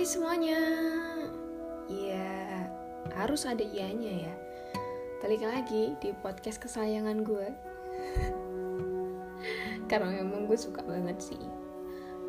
Hai 0.00 0.08
semuanya. 0.08 0.56
Ya 1.92 2.64
harus 3.12 3.44
ada 3.44 3.60
ianya 3.60 4.32
ya. 4.32 4.34
Balik 5.20 5.44
lagi 5.44 5.92
di 6.00 6.16
podcast 6.24 6.56
kesayangan 6.56 7.20
gue. 7.20 7.44
Karena 9.92 10.24
memang 10.24 10.48
gue 10.48 10.56
suka 10.56 10.80
banget 10.88 11.20
sih. 11.20 11.44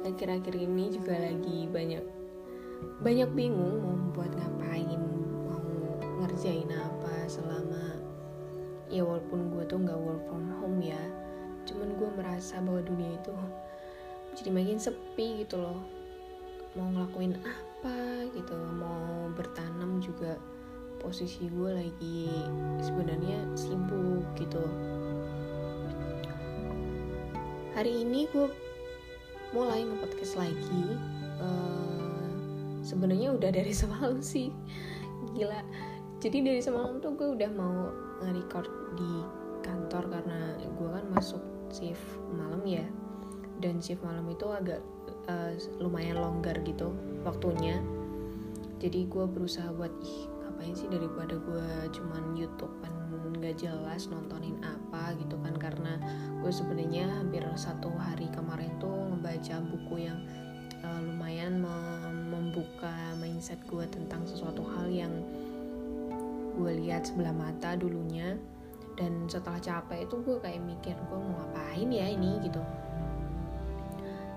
Akhir-akhir 0.04 0.52
ini 0.52 0.92
juga 0.92 1.16
lagi 1.16 1.72
banyak 1.72 2.04
Banyak 3.08 3.32
bingung 3.40 3.80
mau 3.80 3.96
buat 4.20 4.36
ngapain 4.36 5.00
Mau 5.48 5.64
ngerjain 6.28 6.76
apa 6.76 7.24
selama 7.32 8.04
Ya 8.92 9.08
walaupun 9.08 9.48
gue 9.48 9.64
tuh 9.72 9.80
gak 9.80 9.96
work 9.96 10.28
from 10.28 10.60
home 10.60 10.84
ya 10.84 11.00
Cuman 11.64 11.96
gue 11.96 12.10
merasa 12.20 12.60
bahwa 12.60 12.84
dunia 12.84 13.16
itu 13.16 13.32
jadi 14.36 14.52
makin 14.52 14.76
sepi 14.76 15.48
gitu 15.48 15.56
loh 15.56 16.01
mau 16.72 16.88
ngelakuin 16.88 17.36
apa 17.36 18.28
gitu 18.32 18.56
mau 18.80 19.28
bertanam 19.36 20.00
juga 20.00 20.40
posisi 21.04 21.50
gue 21.50 21.72
lagi 21.74 22.30
sebenarnya 22.80 23.44
sibuk 23.58 24.24
gitu. 24.38 24.62
Hari 27.74 28.06
ini 28.06 28.30
gue 28.30 28.48
mulai 29.52 29.84
nge-podcast 29.84 30.38
lagi. 30.38 30.86
Uh, 31.42 32.30
sebenarnya 32.86 33.34
udah 33.34 33.50
dari 33.50 33.74
semalam 33.82 34.22
sih. 34.22 34.54
Gila. 35.34 35.60
Jadi 36.22 36.38
dari 36.46 36.62
semalam 36.62 37.02
tuh 37.02 37.18
gue 37.18 37.34
udah 37.34 37.50
mau 37.50 37.90
nge-record 38.22 38.70
di 38.94 39.12
kantor 39.66 40.06
karena 40.08 40.40
gue 40.62 40.90
kan 40.94 41.06
masuk 41.10 41.42
shift 41.74 42.22
malam 42.38 42.62
ya. 42.64 42.86
Dan 43.58 43.82
shift 43.82 44.06
malam 44.06 44.30
itu 44.30 44.46
agak 44.46 44.86
uh, 45.30 45.52
lumayan 45.82 46.18
longgar 46.18 46.58
gitu 46.66 46.94
waktunya. 47.22 47.78
Jadi 48.82 49.06
gue 49.06 49.26
berusaha 49.30 49.70
buat 49.78 49.94
ih 50.02 50.26
ngapain 50.42 50.74
sih 50.74 50.90
daripada 50.90 51.38
gue 51.38 51.68
cuman 51.94 52.34
YouTube 52.34 52.74
kan 52.82 52.94
nggak 53.42 53.58
jelas 53.58 54.10
nontonin 54.10 54.58
apa 54.62 55.18
gitu 55.22 55.38
kan. 55.42 55.54
Karena 55.58 55.98
gue 56.42 56.52
sebenarnya 56.54 57.10
hampir 57.22 57.42
satu 57.58 57.90
hari 57.98 58.30
kemarin 58.34 58.74
tuh 58.82 59.14
ngebaca 59.14 59.62
buku 59.66 60.10
yang 60.10 60.22
uh, 60.82 61.02
lumayan 61.02 61.62
membuka 62.30 62.94
mindset 63.18 63.62
gue 63.70 63.86
tentang 63.90 64.26
sesuatu 64.26 64.66
hal 64.78 64.90
yang 64.90 65.14
gue 66.58 66.72
lihat 66.86 67.10
sebelah 67.10 67.34
mata 67.34 67.78
dulunya. 67.78 68.38
Dan 69.00 69.26
setelah 69.26 69.58
capek 69.58 70.06
itu 70.06 70.16
gue 70.22 70.38
kayak 70.44 70.62
mikir 70.62 70.94
gue 70.94 71.18
mau 71.18 71.42
ngapain 71.42 71.90
ya 71.90 72.06
ini? 72.12 72.38
Gitu 72.46 72.62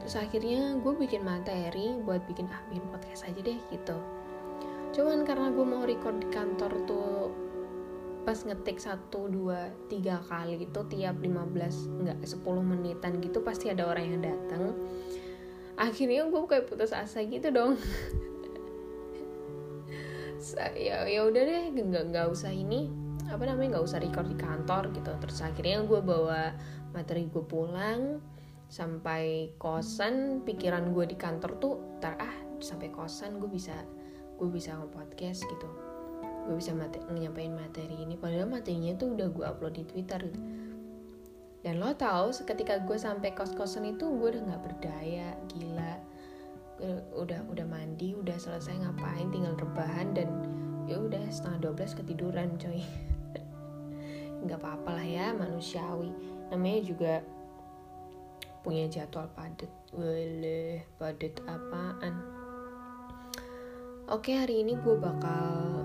terus 0.04 0.20
akhirnya 0.20 0.76
gue 0.84 0.92
bikin 1.00 1.24
materi 1.24 1.96
buat 2.04 2.28
bikin 2.28 2.44
ah 2.52 2.60
bikin 2.68 2.84
podcast 2.92 3.24
aja 3.24 3.40
deh 3.40 3.56
gitu. 3.72 3.96
Cuman 4.92 5.24
karena 5.24 5.48
gue 5.48 5.64
mau 5.64 5.80
record 5.80 6.20
di 6.20 6.28
kantor 6.28 6.72
tuh 6.84 7.32
pas 8.28 8.36
ngetik 8.36 8.76
satu 8.76 9.32
dua 9.32 9.72
tiga 9.88 10.20
kali 10.28 10.60
itu 10.60 10.80
tiap 10.92 11.16
15 11.24 12.04
enggak 12.04 12.18
10 12.20 12.36
menitan 12.60 13.16
gitu 13.24 13.40
pasti 13.40 13.72
ada 13.72 13.88
orang 13.88 14.04
yang 14.04 14.20
datang. 14.20 14.76
Akhirnya 15.80 16.28
gue 16.28 16.40
kayak 16.52 16.68
putus 16.68 16.92
asa 16.92 17.24
gitu 17.24 17.48
dong. 17.48 17.80
Ya 20.76 21.08
ya 21.08 21.24
udah 21.24 21.40
deh 21.40 21.72
nggak 21.72 22.12
nggak 22.12 22.26
usah 22.28 22.52
ini 22.52 22.92
apa 23.32 23.48
namanya 23.48 23.80
nggak 23.80 23.86
usah 23.88 23.96
record 23.96 24.28
di 24.28 24.36
kantor 24.36 24.92
gitu. 24.92 25.08
Terus 25.16 25.40
akhirnya 25.40 25.80
gue 25.88 26.00
bawa 26.04 26.52
materi 26.92 27.24
gue 27.32 27.40
pulang 27.40 28.20
sampai 28.74 29.54
kosan 29.54 30.42
pikiran 30.42 30.90
gue 30.90 31.06
di 31.06 31.14
kantor 31.14 31.62
tuh 31.62 31.74
tar 32.02 32.18
ah 32.18 32.34
sampai 32.58 32.90
kosan 32.90 33.38
gue 33.38 33.46
bisa 33.46 33.70
gue 34.34 34.50
bisa 34.50 34.74
nge-podcast 34.74 35.46
gitu. 35.46 35.68
Gue 36.50 36.58
bisa 36.58 36.74
mate 36.74 36.98
nyampein 37.06 37.54
materi 37.54 38.02
ini. 38.02 38.18
Padahal 38.18 38.50
materinya 38.50 38.98
tuh 38.98 39.14
udah 39.14 39.30
gue 39.30 39.44
upload 39.46 39.78
di 39.78 39.84
twitter. 39.86 40.26
Dan 41.62 41.78
lo 41.78 41.94
tau 41.94 42.34
seketika 42.34 42.82
gue 42.82 42.98
sampai 42.98 43.30
kos-kosan 43.38 43.94
itu 43.94 44.10
gue 44.10 44.34
udah 44.34 44.42
nggak 44.42 44.62
berdaya 44.66 45.38
gila. 45.54 45.94
Udah 47.14 47.46
udah 47.46 47.66
mandi 47.70 48.18
udah 48.18 48.34
selesai 48.34 48.74
ngapain 48.74 49.30
tinggal 49.30 49.54
rebahan 49.54 50.18
dan 50.18 50.28
ya 50.90 50.98
udah 50.98 51.22
setengah 51.30 51.70
12 51.78 51.98
ketiduran 52.02 52.58
coy. 52.58 52.82
Nggak 54.44 54.58
apa-apa 54.60 54.98
lah 54.98 55.06
ya 55.06 55.26
manusiawi. 55.32 56.10
Namanya 56.52 56.80
juga 56.84 57.14
punya 58.64 58.88
jadwal 58.88 59.28
padat. 59.36 59.68
Boleh 59.92 60.88
padat 60.96 61.36
apaan? 61.44 62.14
Oke 64.08 64.32
hari 64.40 64.64
ini 64.64 64.72
gue 64.80 64.96
bakal 64.96 65.84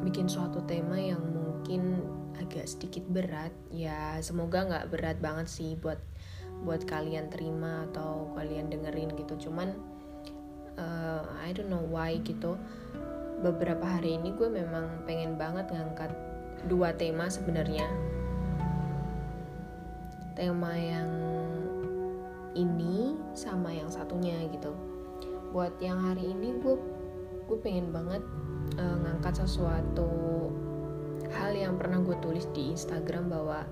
bikin 0.00 0.28
suatu 0.28 0.64
tema 0.64 0.96
yang 0.96 1.20
mungkin 1.20 2.00
agak 2.40 2.64
sedikit 2.64 3.04
berat. 3.04 3.52
Ya 3.68 4.16
semoga 4.24 4.64
nggak 4.64 4.88
berat 4.96 5.20
banget 5.20 5.46
sih 5.52 5.76
buat 5.76 6.00
buat 6.64 6.88
kalian 6.88 7.28
terima 7.28 7.84
atau 7.92 8.32
kalian 8.32 8.72
dengerin 8.72 9.12
gitu. 9.20 9.48
Cuman 9.48 9.76
uh, 10.80 11.22
I 11.44 11.52
don't 11.52 11.68
know 11.68 11.84
why 11.84 12.16
gitu. 12.24 12.56
Beberapa 13.44 13.84
hari 13.84 14.16
ini 14.16 14.32
gue 14.32 14.48
memang 14.48 15.04
pengen 15.04 15.36
banget 15.36 15.68
ngangkat 15.68 16.16
dua 16.64 16.96
tema 16.96 17.28
sebenarnya. 17.28 17.84
Tema 20.32 20.72
yang 20.74 21.10
ini 22.54 23.18
sama 23.34 23.70
yang 23.74 23.90
satunya 23.90 24.38
gitu. 24.50 24.74
Buat 25.50 25.78
yang 25.82 25.98
hari 26.02 26.34
ini 26.34 26.58
gue 26.62 26.76
gue 27.44 27.58
pengen 27.60 27.92
banget 27.92 28.22
uh, 28.80 28.96
ngangkat 29.04 29.44
sesuatu 29.44 30.08
hal 31.34 31.52
yang 31.52 31.76
pernah 31.76 32.00
gue 32.00 32.16
tulis 32.22 32.46
di 32.54 32.72
Instagram 32.72 33.28
bahwa 33.28 33.66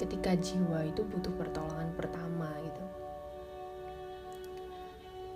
ketika 0.00 0.34
jiwa 0.34 0.88
itu 0.88 1.06
butuh 1.06 1.30
pertolongan 1.38 1.94
pertama 1.94 2.50
gitu. 2.64 2.82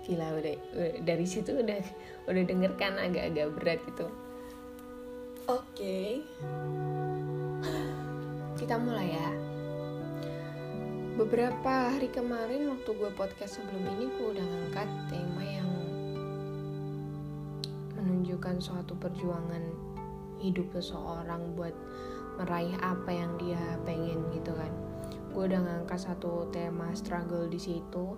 Gila 0.07 0.39
udah, 0.39 0.55
dari 1.03 1.25
situ 1.27 1.63
udah 1.63 1.83
udah 2.27 2.43
denger 2.43 2.71
kan 2.75 2.99
agak-agak 2.99 3.47
berat 3.55 3.79
gitu. 3.87 4.07
Oke. 5.47 5.63
Okay. 5.75 6.11
kita 8.57 8.73
mulai 8.81 9.13
ya 9.13 9.46
beberapa 11.17 11.97
hari 11.97 12.13
kemarin 12.13 12.69
waktu 12.69 12.93
gue 12.93 13.09
podcast 13.17 13.57
sebelum 13.57 13.89
ini 13.97 14.05
gue 14.05 14.37
udah 14.37 14.45
ngangkat 14.45 14.85
tema 15.09 15.41
yang 15.41 15.71
menunjukkan 17.97 18.61
suatu 18.61 18.93
perjuangan 19.01 19.65
hidup 20.37 20.69
seseorang 20.77 21.57
buat 21.57 21.73
meraih 22.37 22.77
apa 22.85 23.09
yang 23.09 23.33
dia 23.41 23.57
pengen 23.81 24.29
gitu 24.29 24.53
kan. 24.53 24.69
Gue 25.33 25.49
udah 25.49 25.57
ngangkat 25.57 26.05
satu 26.05 26.53
tema 26.53 26.93
struggle 26.93 27.49
di 27.49 27.57
situ 27.57 28.13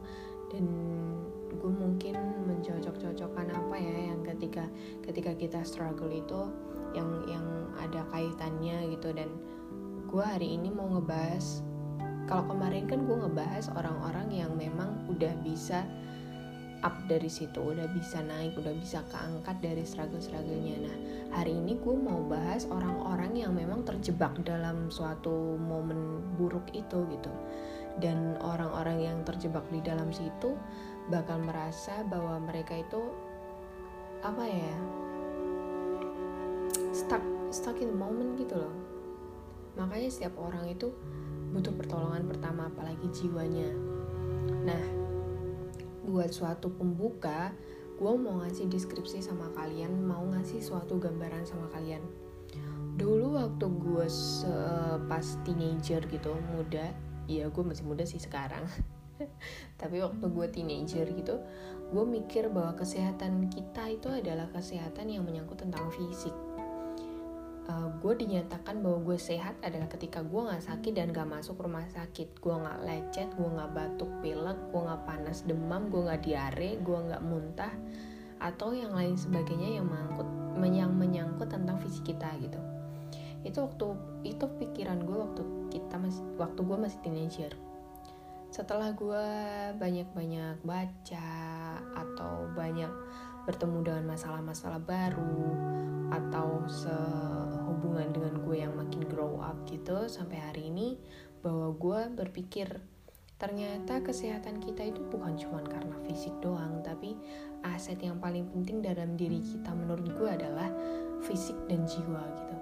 dan 0.51 0.67
gue 1.55 1.71
mungkin 1.71 2.19
mencocok-cocokkan 2.51 3.47
apa 3.47 3.75
ya 3.79 4.11
yang 4.11 4.27
ketika 4.27 4.67
ketika 5.07 5.31
kita 5.39 5.63
struggle 5.63 6.11
itu 6.11 6.51
yang 6.91 7.07
yang 7.31 7.47
ada 7.79 8.03
kaitannya 8.11 8.91
gitu. 8.91 9.15
Dan 9.15 9.31
gue 10.11 10.19
hari 10.19 10.59
ini 10.59 10.67
mau 10.67 10.99
ngebahas 10.99 11.68
kalau 12.29 12.45
kemarin 12.45 12.85
kan 12.85 13.01
gue 13.09 13.17
ngebahas 13.25 13.73
orang-orang 13.73 14.29
yang 14.29 14.53
memang 14.53 14.93
udah 15.09 15.33
bisa 15.41 15.81
up 16.85 16.93
dari 17.09 17.27
situ 17.27 17.57
udah 17.57 17.89
bisa 17.91 18.21
naik 18.21 18.53
udah 18.53 18.71
bisa 18.77 19.01
keangkat 19.09 19.57
dari 19.65 19.81
struggle-strugglenya. 19.81 20.77
Nah 20.85 20.95
hari 21.33 21.57
ini 21.57 21.81
gue 21.81 21.95
mau 21.97 22.21
bahas 22.29 22.69
orang-orang 22.69 23.33
yang 23.33 23.57
memang 23.57 23.81
terjebak 23.81 24.31
dalam 24.45 24.93
suatu 24.93 25.57
momen 25.57 26.21
buruk 26.37 26.69
itu 26.71 27.01
gitu. 27.09 27.33
Dan 27.97 28.37
orang-orang 28.39 29.01
yang 29.01 29.17
terjebak 29.25 29.65
di 29.73 29.81
dalam 29.81 30.13
situ 30.13 30.53
bakal 31.09 31.41
merasa 31.41 32.05
bahwa 32.05 32.37
mereka 32.45 32.77
itu 32.77 33.01
apa 34.21 34.45
ya 34.45 34.75
stuck 36.93 37.25
stuck 37.49 37.75
in 37.81 37.89
the 37.89 37.97
moment 37.97 38.37
gitu 38.37 38.53
loh. 38.53 38.75
Makanya 39.75 40.07
setiap 40.13 40.37
orang 40.39 40.69
itu 40.69 40.93
butuh 41.49 41.73
pertolongan 41.73 42.25
pertama 42.29 42.69
apalagi 42.69 43.09
jiwanya. 43.13 43.69
Nah 44.65 44.83
buat 46.09 46.33
suatu 46.33 46.73
pembuka 46.73 47.53
gue 47.99 48.13
mau 48.15 48.39
ngasih 48.41 48.71
deskripsi 48.71 49.19
sama 49.19 49.51
kalian 49.53 49.91
mau 50.07 50.23
ngasih 50.31 50.63
suatu 50.63 50.97
gambaran 50.97 51.43
sama 51.43 51.67
kalian. 51.69 52.01
Dulu 52.95 53.35
waktu 53.39 53.65
gue 53.67 54.07
pas 55.07 55.27
teenager 55.43 56.01
gitu 56.07 56.31
muda 56.55 56.95
ya 57.29 57.45
gue 57.51 57.63
masih 57.63 57.85
muda 57.85 58.07
sih 58.07 58.21
sekarang. 58.21 58.63
Tapi 59.81 59.99
waktu 59.99 60.25
gue 60.31 60.47
teenager 60.47 61.05
gitu 61.11 61.35
gue 61.89 62.05
mikir 62.05 62.53
bahwa 62.53 62.77
kesehatan 62.77 63.49
kita 63.49 63.89
itu 63.89 64.07
adalah 64.07 64.47
kesehatan 64.53 65.09
yang 65.09 65.25
menyangkut 65.25 65.57
tentang 65.57 65.89
fisik 65.89 66.31
uh, 67.69 67.87
gue 68.01 68.13
dinyatakan 68.17 68.81
bahwa 68.81 69.13
gue 69.13 69.17
sehat 69.21 69.53
adalah 69.61 69.85
ketika 69.85 70.25
gue 70.25 70.41
nggak 70.41 70.65
sakit 70.65 70.91
dan 70.97 71.13
gak 71.13 71.29
masuk 71.29 71.61
rumah 71.61 71.85
sakit. 71.93 72.41
Gue 72.41 72.57
nggak 72.57 72.79
lecet 72.83 73.29
gue 73.37 73.49
nggak 73.49 73.71
batuk 73.71 74.09
pilek 74.25 74.57
gue 74.73 74.81
nggak 74.81 75.03
panas 75.05 75.45
demam 75.45 75.87
gue 75.93 76.01
nggak 76.01 76.21
diare 76.25 76.81
gue 76.81 76.99
nggak 77.13 77.23
muntah 77.23 77.73
atau 78.39 78.71
yang 78.71 78.95
lain 78.95 79.19
sebagainya 79.19 79.79
yang 79.79 79.87
menyangkut 79.87 80.27
yang 80.59 80.91
menyangkut 80.91 81.47
tentang 81.47 81.77
fisik 81.79 82.15
kita 82.15 82.27
gitu. 82.41 82.59
Itu 83.45 83.63
waktu 83.63 83.87
itu 84.27 84.45
pikiran 84.59 85.07
gue 85.07 85.17
waktu 85.17 85.43
kita 85.71 85.95
masih 85.95 86.23
waktu 86.35 86.59
gue 86.59 86.77
masih 86.79 86.99
teenager. 87.05 87.51
Setelah 88.49 88.91
gue 88.97 89.27
banyak-banyak 89.77 90.65
baca 90.65 91.31
atau 91.93 92.49
banyak 92.57 92.89
bertemu 93.45 93.77
dengan 93.85 94.03
masalah-masalah 94.13 94.81
baru 94.83 95.53
atau 96.09 96.65
sehubungan 97.69 98.09
dengan 98.09 98.33
gue 98.41 98.57
yang 98.65 98.73
makin 98.73 99.05
grow 99.05 99.37
up 99.45 99.53
gitu 99.69 100.09
sampai 100.09 100.41
hari 100.41 100.73
ini 100.73 100.97
bahwa 101.45 101.69
gue 101.77 102.01
berpikir 102.17 102.65
ternyata 103.37 104.01
kesehatan 104.01 104.57
kita 104.57 104.89
itu 104.89 105.05
bukan 105.05 105.37
cuma 105.37 105.61
karena 105.61 105.93
fisik 106.09 106.33
doang 106.41 106.81
tapi 106.81 107.13
aset 107.61 108.01
yang 108.01 108.17
paling 108.17 108.49
penting 108.49 108.81
dalam 108.81 109.13
diri 109.13 109.37
kita 109.45 109.69
menurut 109.69 110.09
gue 110.17 110.29
adalah 110.33 110.73
fisik 111.29 111.53
dan 111.69 111.85
jiwa 111.85 112.25
gitu. 112.41 112.57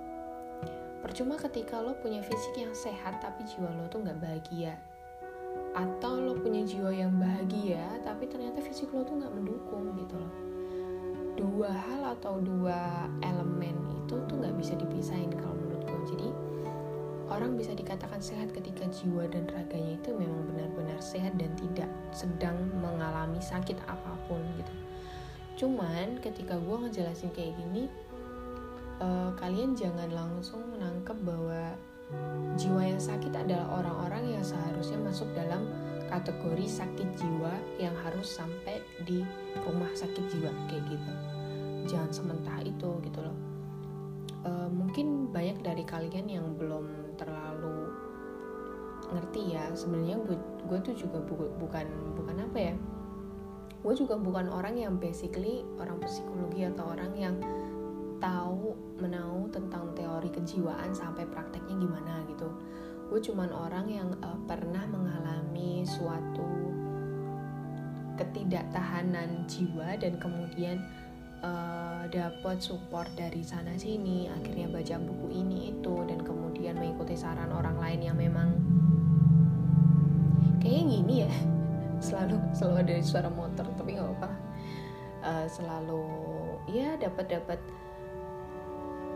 Percuma 0.99 1.39
ketika 1.39 1.79
lo 1.79 1.95
punya 2.03 2.19
fisik 2.19 2.59
yang 2.59 2.75
sehat 2.75 3.23
tapi 3.23 3.47
jiwa 3.47 3.71
lo 3.79 3.87
tuh 3.87 4.03
nggak 4.03 4.19
bahagia. 4.19 4.75
Atau 5.71 6.19
lo 6.19 6.35
punya 6.35 6.67
jiwa 6.67 6.91
yang 6.91 7.15
bahagia 7.15 8.03
tapi 8.03 8.27
ternyata 8.27 8.59
fisik 8.59 8.91
lo 8.91 9.07
tuh 9.07 9.23
nggak 9.23 9.31
mendukung 9.31 9.95
gitu 9.95 10.19
loh 10.19 10.46
dua 11.37 11.69
hal 11.69 12.17
atau 12.17 12.41
dua 12.41 13.05
elemen 13.21 13.77
itu 13.93 14.17
tuh 14.25 14.35
nggak 14.35 14.57
bisa 14.57 14.73
dipisahin 14.75 15.29
kalau 15.37 15.53
menurut 15.53 15.85
gue 15.85 16.01
jadi 16.17 16.29
orang 17.29 17.53
bisa 17.59 17.77
dikatakan 17.77 18.17
sehat 18.17 18.49
ketika 18.51 18.89
jiwa 18.89 19.29
dan 19.29 19.45
raganya 19.53 19.99
itu 19.99 20.09
memang 20.17 20.49
benar-benar 20.49 20.97
sehat 20.97 21.37
dan 21.37 21.53
tidak 21.53 21.87
sedang 22.09 22.57
mengalami 22.81 23.37
sakit 23.37 23.77
apa 23.85 24.15
pun 24.25 24.41
gitu. 24.57 24.73
Cuman 25.57 26.17
ketika 26.23 26.57
gue 26.57 26.75
ngejelasin 26.87 27.29
kayak 27.35 27.53
gini 27.59 27.85
uh, 29.03 29.29
kalian 29.37 29.75
jangan 29.77 30.09
langsung 30.09 30.63
menangkap 30.73 31.17
bahwa 31.21 31.75
jiwa 32.55 32.81
yang 32.87 33.01
sakit 33.01 33.35
adalah 33.35 33.83
orang-orang 33.83 34.39
yang 34.39 34.43
seharusnya 34.43 34.95
masuk 35.03 35.27
dalam 35.35 35.67
kategori 36.07 36.63
sakit 36.63 37.09
jiwa 37.19 37.51
yang 37.75 37.91
harus 37.99 38.31
sampai 38.31 38.79
di 39.05 39.21
rumah 39.61 39.91
sakit 39.93 40.23
jiwa 40.31 40.51
kayak 40.71 40.83
gitu. 40.89 41.11
Jangan 41.91 42.11
sementara 42.13 42.63
itu 42.63 42.89
gitu 43.03 43.19
loh. 43.21 43.37
E, 44.47 44.51
mungkin 44.71 45.29
banyak 45.29 45.61
dari 45.61 45.83
kalian 45.83 46.27
yang 46.29 46.45
belum 46.55 47.17
terlalu 47.19 47.91
ngerti 49.07 49.55
ya 49.55 49.71
sebenarnya 49.71 50.19
gue 50.67 50.79
tuh 50.83 50.95
juga 50.97 51.23
bu, 51.23 51.47
bukan 51.63 51.87
bukan 52.19 52.43
apa 52.43 52.59
ya 52.59 52.75
gue 53.87 53.93
juga 53.95 54.19
bukan 54.19 54.51
orang 54.51 54.75
yang 54.75 54.99
basically 54.99 55.63
orang 55.79 56.01
psikologi 56.03 56.67
atau 56.67 56.91
orang 56.91 57.13
yang 57.15 57.35
tahu 58.19 58.75
menau 58.97 59.45
tentang 59.53 59.93
teori 59.93 60.27
kejiwaan 60.33 60.91
sampai 60.91 61.23
prakteknya 61.29 61.77
gimana 61.77 62.25
gitu. 62.27 62.49
Gue 63.07 63.21
cuman 63.23 63.47
orang 63.53 63.87
yang 63.87 64.09
uh, 64.19 64.35
pernah 64.43 64.83
mengalami 64.89 65.85
suatu 65.87 66.66
ketidaktahanan 68.17 69.45
jiwa 69.45 69.95
dan 70.01 70.17
kemudian 70.17 70.81
uh, 71.45 72.03
dapat 72.09 72.57
support 72.59 73.07
dari 73.13 73.45
sana 73.45 73.77
sini 73.77 74.27
akhirnya 74.31 74.67
baca 74.69 74.95
buku 74.97 75.27
ini 75.31 75.57
itu 75.75 75.95
dan 76.09 76.19
kemudian 76.25 76.77
mengikuti 76.81 77.13
saran 77.13 77.53
orang 77.53 77.77
lain 77.77 78.01
yang 78.01 78.17
memang 78.17 78.49
kayaknya 80.59 80.83
gini 81.01 81.15
ya 81.25 81.33
selalu 82.05 82.37
selalu 82.53 82.75
ada 82.83 82.95
suara 83.01 83.29
motor 83.29 83.65
tapi 83.77 83.97
nggak 83.97 84.09
apa 84.21 84.29
uh, 85.25 85.45
selalu 85.49 86.05
ya 86.69 86.97
dapat 86.99 87.25
dapat 87.31 87.59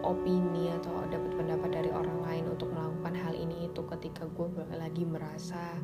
opini 0.01 0.73
atau 0.81 1.05
dapat 1.13 1.31
pendapat 1.37 1.69
dari 1.77 1.89
orang 1.93 2.19
lain 2.25 2.45
untuk 2.49 2.73
melakukan 2.73 3.13
hal 3.21 3.33
ini 3.37 3.69
itu 3.69 3.81
ketika 3.85 4.25
gue 4.33 4.49
lagi 4.73 5.05
merasa 5.05 5.77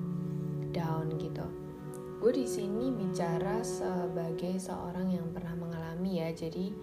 down 0.74 1.14
gitu 1.22 1.46
gue 2.18 2.32
di 2.34 2.50
sini 2.50 2.90
bicara 2.90 3.62
sebagai 3.62 4.58
seorang 4.58 5.14
yang 5.14 5.30
pernah 5.30 5.54
mengalami 5.54 6.18
ya. 6.18 6.34
Jadi 6.34 6.74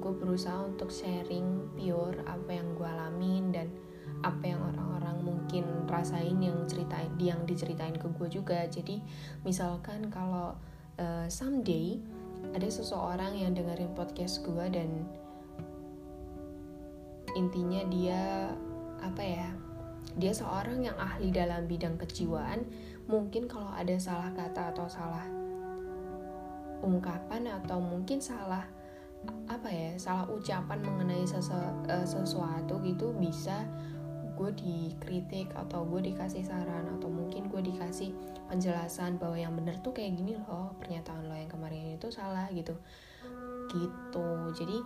gue 0.00 0.12
berusaha 0.16 0.64
untuk 0.64 0.88
sharing 0.88 1.76
pure 1.76 2.24
apa 2.24 2.50
yang 2.56 2.72
gue 2.72 2.88
alamin 2.88 3.44
dan 3.52 3.68
apa 4.24 4.40
yang 4.48 4.60
orang-orang 4.64 5.20
mungkin 5.20 5.64
rasain 5.84 6.40
yang 6.40 6.64
ceritain 6.64 7.12
yang 7.20 7.44
diceritain 7.44 7.92
ke 7.92 8.08
gue 8.08 8.28
juga. 8.32 8.64
Jadi 8.72 9.04
misalkan 9.44 10.08
kalau 10.08 10.56
uh, 10.96 11.26
someday 11.28 12.00
ada 12.56 12.66
seseorang 12.66 13.36
yang 13.36 13.52
dengerin 13.52 13.92
podcast 13.92 14.40
gue 14.48 14.64
dan 14.72 15.04
intinya 17.36 17.84
dia 17.92 18.50
apa 19.04 19.22
ya 19.22 19.48
dia 20.18 20.34
seorang 20.34 20.82
yang 20.82 20.96
ahli 20.98 21.30
dalam 21.30 21.70
bidang 21.70 21.94
kejiwaan 21.94 22.66
mungkin 23.10 23.50
kalau 23.50 23.74
ada 23.74 23.98
salah 23.98 24.30
kata 24.30 24.70
atau 24.70 24.86
salah 24.86 25.26
ungkapan 26.80 27.50
atau 27.50 27.82
mungkin 27.82 28.22
salah 28.22 28.64
apa 29.50 29.68
ya 29.68 29.92
salah 30.00 30.24
ucapan 30.32 30.80
mengenai 30.80 31.28
sesu, 31.28 31.52
uh, 31.52 32.06
sesuatu 32.06 32.80
gitu 32.80 33.12
bisa 33.18 33.68
gue 34.40 34.48
dikritik 34.56 35.52
atau 35.52 35.84
gue 35.84 36.00
dikasih 36.00 36.40
saran 36.40 36.88
atau 36.96 37.12
mungkin 37.12 37.52
gue 37.52 37.60
dikasih 37.60 38.16
penjelasan 38.48 39.20
bahwa 39.20 39.36
yang 39.36 39.52
bener 39.52 39.76
tuh 39.84 39.92
kayak 39.92 40.16
gini 40.16 40.32
loh 40.32 40.72
pernyataan 40.80 41.28
lo 41.28 41.36
yang 41.36 41.52
kemarin 41.52 41.92
itu 41.92 42.08
salah 42.08 42.48
gitu. 42.56 42.72
Gitu. 43.68 44.28
Jadi 44.56 44.78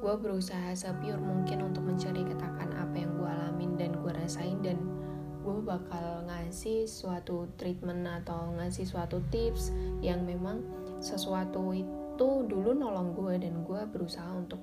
gue 0.00 0.14
berusaha 0.16 0.72
sepure 0.72 1.20
mungkin 1.20 1.68
untuk 1.68 1.84
menceritakan 1.84 2.72
apa 2.72 2.96
yang 2.96 3.12
gue 3.20 3.28
alamin 3.28 3.76
dan 3.76 3.92
gue 3.92 4.12
rasain 4.16 4.56
dan 4.64 4.80
gue 5.42 5.58
bakal 5.66 6.22
ngasih 6.30 6.86
suatu 6.86 7.50
treatment 7.58 8.06
atau 8.22 8.54
ngasih 8.54 8.86
suatu 8.86 9.18
tips 9.34 9.74
yang 9.98 10.22
memang 10.22 10.62
sesuatu 11.02 11.74
itu 11.74 12.28
dulu 12.46 12.70
nolong 12.70 13.10
gue 13.18 13.34
dan 13.42 13.66
gue 13.66 13.82
berusaha 13.90 14.30
untuk 14.30 14.62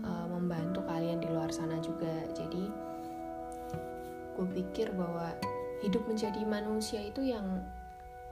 uh, 0.00 0.26
membantu 0.32 0.80
kalian 0.88 1.20
di 1.20 1.28
luar 1.28 1.52
sana 1.52 1.76
juga. 1.84 2.24
Jadi 2.32 2.64
gue 4.34 4.46
pikir 4.56 4.96
bahwa 4.96 5.36
hidup 5.84 6.00
menjadi 6.08 6.40
manusia 6.48 7.04
itu 7.04 7.28
yang 7.28 7.60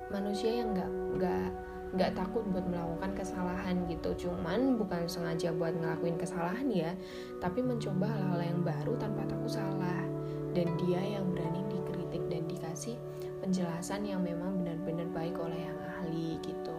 manusia 0.09 0.65
yang 0.65 0.73
nggak 0.73 0.91
nggak 1.21 1.49
nggak 1.97 2.13
takut 2.19 2.43
buat 2.49 2.65
melakukan 2.65 3.13
kesalahan 3.13 3.85
gitu. 3.93 4.27
Cuman 4.27 4.81
bukan 4.81 5.05
sengaja 5.05 5.53
buat 5.53 5.77
ngelakuin 5.77 6.17
kesalahan 6.17 6.73
ya 6.73 6.97
tapi 7.45 7.61
mencoba 7.61 8.09
hal-hal 8.09 8.41
yang 8.41 8.61
baru 8.65 8.97
tanpa 8.97 9.29
takut 9.29 9.53
salah 9.61 10.16
dan 10.57 10.73
dia 10.81 11.21
yang 11.21 11.29
berani 11.29 11.61
dikritik 11.69 12.25
dan 12.33 12.49
dikasih 12.49 12.97
penjelasan 13.45 14.09
yang 14.09 14.25
memang 14.25 14.65
benar-benar 14.65 15.05
baik 15.13 15.37
oleh 15.37 15.69
yang 15.69 15.79
ahli 15.85 16.41
gitu. 16.41 16.77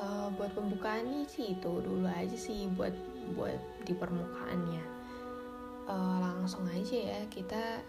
Uh, 0.00 0.32
buat 0.40 0.52
pembukaan 0.56 1.24
sih 1.28 1.56
itu 1.56 1.72
dulu 1.80 2.08
aja 2.08 2.36
sih 2.36 2.68
buat 2.72 2.92
buat 3.32 3.56
di 3.88 3.96
permukaannya 3.96 4.96
uh, 5.88 6.18
langsung 6.20 6.68
aja 6.68 6.96
ya 7.16 7.20
kita 7.32 7.80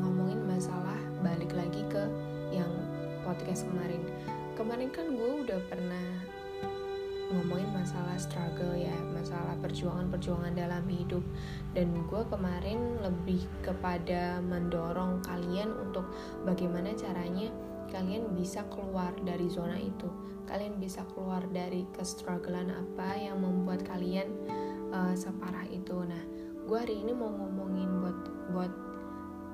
ngomongin 0.00 0.42
masalah 0.48 0.98
balik 1.22 1.52
lagi 1.54 1.82
ke 1.90 2.02
yang 2.50 2.70
podcast 3.22 3.66
kemarin. 3.68 4.02
Kemarin 4.54 4.90
kan 4.94 5.06
gue 5.14 5.30
udah 5.46 5.60
pernah 5.66 6.06
ngomongin 7.34 7.66
masalah 7.74 8.14
struggle 8.16 8.72
ya 8.78 8.94
masalah 9.12 9.58
perjuangan-perjuangan 9.60 10.54
dalam 10.54 10.84
hidup. 10.86 11.24
Dan 11.74 11.92
gue 12.06 12.22
kemarin 12.30 13.02
lebih 13.02 13.42
kepada 13.66 14.38
mendorong 14.40 15.20
kalian 15.26 15.74
untuk 15.74 16.06
bagaimana 16.46 16.94
caranya 16.94 17.50
kalian 17.90 18.32
bisa 18.38 18.62
keluar 18.70 19.10
dari 19.26 19.50
zona 19.50 19.76
itu. 19.76 20.06
Kalian 20.46 20.78
bisa 20.78 21.02
keluar 21.12 21.42
dari 21.50 21.88
kestrugglean 21.96 22.70
apa 22.70 23.18
yang 23.18 23.42
membuat 23.42 23.82
kalian 23.82 24.30
uh, 24.94 25.14
separah 25.18 25.66
itu. 25.68 26.06
Nah 26.06 26.22
gue 26.64 26.78
hari 26.78 27.02
ini 27.02 27.12
mau 27.12 27.28
ngomongin 27.28 27.90
buat 28.00 28.18
buat 28.54 28.72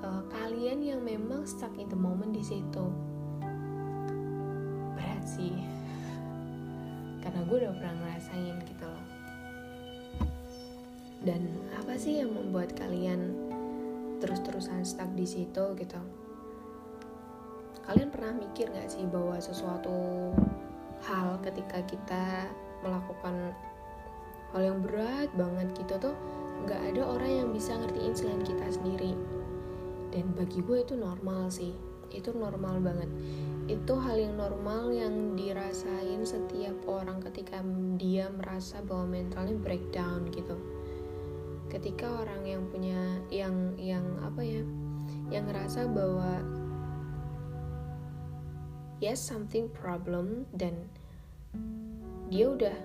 uh, 0.05 0.23
kalian 0.29 0.79
yang 0.85 1.01
memang 1.01 1.43
stuck 1.43 1.73
in 1.75 1.89
the 1.89 1.97
moment 1.97 2.31
di 2.31 2.43
situ. 2.45 3.11
Sih 5.21 5.53
karena 7.21 7.41
gue 7.45 7.57
udah 7.61 7.73
pernah 7.77 7.95
ngerasain 8.01 8.57
gitu 8.65 8.85
loh. 8.85 9.05
Dan 11.21 11.41
apa 11.77 11.93
sih 12.01 12.17
yang 12.17 12.33
membuat 12.33 12.73
kalian 12.73 13.37
terus-terusan 14.21 14.81
stuck 14.81 15.09
di 15.13 15.25
situ 15.25 15.63
gitu? 15.77 16.01
Kalian 17.85 18.09
pernah 18.09 18.33
mikir 18.37 18.69
gak 18.73 18.89
sih 18.89 19.05
bahwa 19.09 19.37
sesuatu 19.37 20.33
hal 21.01 21.37
ketika 21.41 21.81
kita 21.85 22.49
melakukan 22.85 23.53
hal 24.53 24.61
yang 24.61 24.79
berat 24.81 25.29
banget 25.33 25.69
gitu 25.77 26.09
tuh 26.09 26.15
nggak 26.61 26.93
ada 26.93 27.01
orang 27.17 27.31
yang 27.41 27.49
bisa 27.49 27.73
ngertiin 27.73 28.13
selain 28.13 28.41
kita 28.45 28.65
sendiri? 28.69 29.17
Dan 30.13 30.33
bagi 30.37 30.61
gue 30.61 30.83
itu 30.83 30.93
normal 30.93 31.49
sih. 31.49 31.73
Itu 32.11 32.35
normal 32.35 32.83
banget 32.83 33.09
itu 33.71 33.93
hal 33.95 34.19
yang 34.19 34.35
normal 34.35 34.91
yang 34.91 35.39
dirasain 35.39 36.27
setiap 36.27 36.75
orang 36.91 37.23
ketika 37.23 37.63
dia 37.95 38.27
merasa 38.27 38.83
bahwa 38.83 39.15
mentalnya 39.15 39.55
breakdown 39.55 40.27
gitu. 40.35 40.59
Ketika 41.71 42.19
orang 42.19 42.43
yang 42.43 42.67
punya 42.67 42.99
yang 43.31 43.79
yang 43.79 44.03
apa 44.27 44.43
ya 44.43 44.59
yang 45.31 45.47
ngerasa 45.47 45.87
bahwa 45.87 46.43
yes 48.99 49.23
something 49.23 49.71
problem 49.71 50.43
dan 50.51 50.75
dia 52.27 52.51
udah 52.51 52.75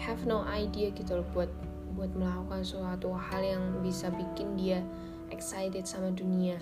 have 0.00 0.24
no 0.24 0.48
idea 0.48 0.88
gitu 0.96 1.20
loh 1.20 1.28
buat 1.36 1.52
buat 1.92 2.10
melakukan 2.16 2.64
suatu 2.64 3.12
hal 3.12 3.44
yang 3.44 3.64
bisa 3.84 4.08
bikin 4.10 4.56
dia 4.56 4.80
excited 5.28 5.84
sama 5.84 6.08
dunia 6.10 6.56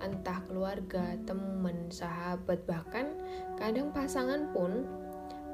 entah 0.00 0.40
keluarga, 0.48 1.16
teman, 1.28 1.92
sahabat, 1.92 2.64
bahkan 2.64 3.16
kadang 3.60 3.92
pasangan 3.92 4.48
pun 4.52 4.88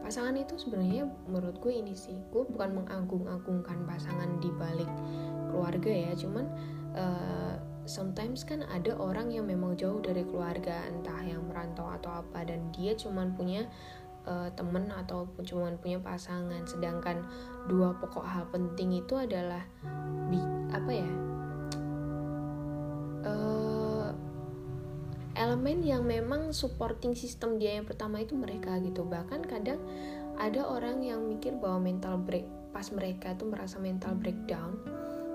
pasangan 0.06 0.38
itu 0.38 0.54
sebenarnya 0.54 1.10
menurut 1.26 1.58
gue 1.58 1.74
ini 1.74 1.98
sih 1.98 2.14
gue 2.30 2.46
bukan 2.46 2.78
mengagung-agungkan 2.78 3.90
pasangan 3.90 4.38
di 4.38 4.54
balik 4.54 4.86
keluarga 5.50 5.90
ya 5.90 6.14
cuman 6.14 6.46
uh, 6.94 7.58
sometimes 7.90 8.46
kan 8.46 8.62
ada 8.70 8.94
orang 8.94 9.34
yang 9.34 9.50
memang 9.50 9.74
jauh 9.74 9.98
dari 9.98 10.22
keluarga 10.22 10.86
entah 10.86 11.22
yang 11.26 11.42
merantau 11.50 11.90
atau 11.90 12.22
apa 12.22 12.46
dan 12.46 12.70
dia 12.70 12.94
cuman 12.94 13.34
punya 13.34 13.66
uh, 14.26 14.50
temen 14.54 14.90
ataupun 14.90 15.46
cuman 15.46 15.78
punya 15.78 16.02
pasangan. 16.02 16.66
Sedangkan 16.66 17.22
dua 17.70 17.94
pokok 17.96 18.26
hal 18.26 18.44
penting 18.50 19.00
itu 19.00 19.14
adalah 19.14 19.62
bi 20.26 20.42
apa 20.74 20.90
ya 20.90 21.10
uh, 23.22 23.75
elemen 25.36 25.84
yang 25.84 26.02
memang 26.08 26.50
supporting 26.56 27.12
system 27.12 27.60
dia 27.60 27.76
yang 27.76 27.84
pertama 27.84 28.24
itu 28.24 28.32
mereka 28.32 28.80
gitu. 28.80 29.04
Bahkan 29.04 29.44
kadang 29.44 29.78
ada 30.40 30.64
orang 30.64 31.04
yang 31.04 31.24
mikir 31.28 31.52
bahwa 31.60 31.92
mental 31.92 32.16
break 32.16 32.48
pas 32.72 32.88
mereka 32.92 33.32
itu 33.32 33.44
merasa 33.48 33.80
mental 33.80 34.12
breakdown 34.20 34.76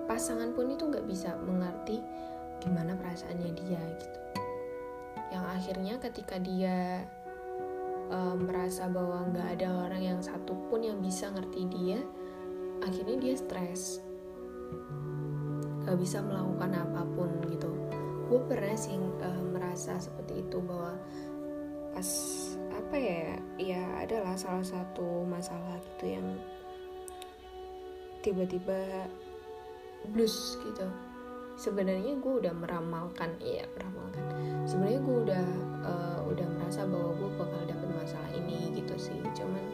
pasangan 0.06 0.54
pun 0.54 0.70
itu 0.70 0.86
nggak 0.86 1.06
bisa 1.10 1.34
mengerti 1.42 1.98
gimana 2.62 2.98
perasaannya 2.98 3.52
dia 3.56 3.82
gitu. 4.02 4.20
Yang 5.32 5.46
akhirnya 5.48 5.96
ketika 6.04 6.36
dia 6.38 7.08
uh, 8.12 8.36
merasa 8.36 8.92
bahwa 8.92 9.26
nggak 9.32 9.48
ada 9.58 9.88
orang 9.88 10.04
yang 10.04 10.20
satu 10.20 10.54
pun 10.68 10.84
yang 10.84 11.00
bisa 11.00 11.32
ngerti 11.32 11.66
dia 11.70 12.02
akhirnya 12.82 13.18
dia 13.22 13.36
stres. 13.38 14.02
Gak 15.82 15.98
bisa 15.98 16.22
melakukan 16.22 16.78
apa 16.78 17.02
pun 17.18 17.42
gitu 17.50 17.71
gue 18.32 18.40
pernah 18.48 18.72
sih 18.80 18.96
uh, 18.96 19.44
merasa 19.52 20.00
seperti 20.00 20.40
itu 20.40 20.64
bahwa 20.64 20.96
pas 21.92 22.08
apa 22.72 22.96
ya 22.96 23.36
ya 23.60 23.84
adalah 24.00 24.40
salah 24.40 24.64
satu 24.64 25.28
masalah 25.28 25.76
gitu 25.84 26.16
yang 26.16 26.28
tiba-tiba 28.24 29.12
blues 30.16 30.56
gitu. 30.64 30.88
Sebenarnya 31.60 32.16
gue 32.24 32.34
udah 32.40 32.56
meramalkan 32.56 33.36
iya 33.44 33.68
meramalkan. 33.76 34.24
Sebenarnya 34.64 35.02
gue 35.04 35.18
udah 35.28 35.48
uh, 35.84 36.20
udah 36.32 36.48
merasa 36.56 36.88
bahwa 36.88 37.12
gue 37.20 37.30
bakal 37.36 37.62
dapet 37.68 37.90
masalah 38.00 38.32
ini 38.32 38.72
gitu 38.80 38.96
sih. 38.96 39.20
Cuman 39.36 39.66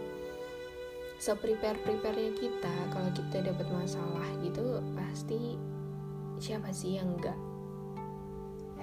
seprepare 1.21 1.77
preparenya 1.85 2.33
kita 2.33 2.73
kalau 2.89 3.13
kita 3.13 3.53
dapat 3.53 3.69
masalah 3.69 4.25
gitu 4.41 4.81
pasti 4.97 5.53
siapa 6.41 6.73
sih 6.73 6.97
yang 6.97 7.13
enggak 7.17 7.37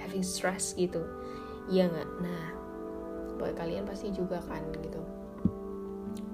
having 0.05 0.25
stress 0.25 0.77
gitu. 0.77 1.01
Iya 1.73 1.89
nggak? 1.89 2.11
Nah 2.21 2.45
buat 3.41 3.57
kalian 3.59 3.89
pasti 3.89 4.13
juga 4.13 4.39
kan 4.45 4.63
gitu. 4.79 5.01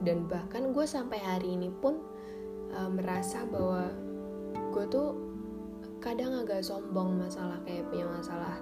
Dan 0.04 0.26
bahkan 0.26 0.74
gue 0.74 0.84
sampai 0.84 1.20
hari 1.20 1.54
ini 1.56 1.70
pun 1.70 2.00
uh, 2.74 2.90
merasa 2.90 3.44
bahwa 3.48 3.88
gue 4.74 4.84
tuh 4.88 5.08
kadang 6.00 6.32
agak 6.32 6.64
sombong 6.64 7.20
masalah 7.20 7.60
kayak 7.68 7.84
punya 7.92 8.08
masalah 8.08 8.56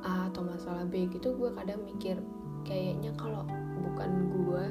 A 0.00 0.30
atau 0.30 0.46
masalah 0.46 0.86
B 0.88 1.10
gitu 1.10 1.34
gue 1.36 1.50
kadang 1.52 1.82
mikir 1.84 2.16
kayaknya 2.64 3.12
kalau 3.18 3.44
bukan 3.82 4.10
gue 4.32 4.64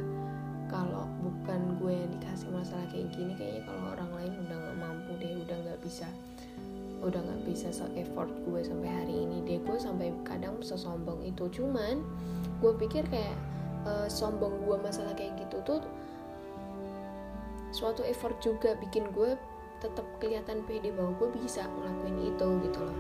kalau 0.68 1.06
bukan 1.22 1.78
gue 1.80 1.94
yang 1.94 2.12
dikasih 2.18 2.50
masalah 2.52 2.88
kayak 2.90 3.12
gini 3.14 3.36
kayaknya 3.36 3.64
kalau 3.68 3.94
orang 3.94 4.12
lain 4.18 4.34
udah 4.48 4.58
nggak 4.58 4.78
mampu 4.80 5.12
deh 5.20 5.34
udah 5.44 5.58
nggak 5.68 5.80
bisa 5.84 6.08
udah 7.04 7.22
nggak 7.22 7.42
bisa 7.46 7.70
se 7.70 7.86
effort 7.98 8.30
gue 8.48 8.62
sampai 8.66 8.90
hari 8.90 9.16
ini. 9.26 9.44
Deh 9.46 9.60
gue 9.62 9.78
sampai 9.78 10.14
kadang 10.26 10.58
sesombong 10.62 11.22
itu. 11.24 11.50
Cuman 11.50 12.02
gue 12.62 12.74
pikir 12.78 13.06
kayak 13.08 13.38
uh, 13.86 14.08
sombong 14.10 14.66
gue 14.66 14.78
masalah 14.82 15.14
kayak 15.14 15.38
gitu 15.38 15.62
tuh 15.64 15.82
suatu 17.76 18.02
effort 18.08 18.40
juga 18.40 18.74
bikin 18.80 19.12
gue 19.12 19.36
tetap 19.78 20.08
kelihatan 20.18 20.66
pede 20.66 20.90
bahwa 20.96 21.14
gue 21.22 21.30
bisa 21.38 21.68
ngelakuin 21.68 22.18
itu 22.34 22.48
gitu 22.66 22.80
loh. 22.82 23.00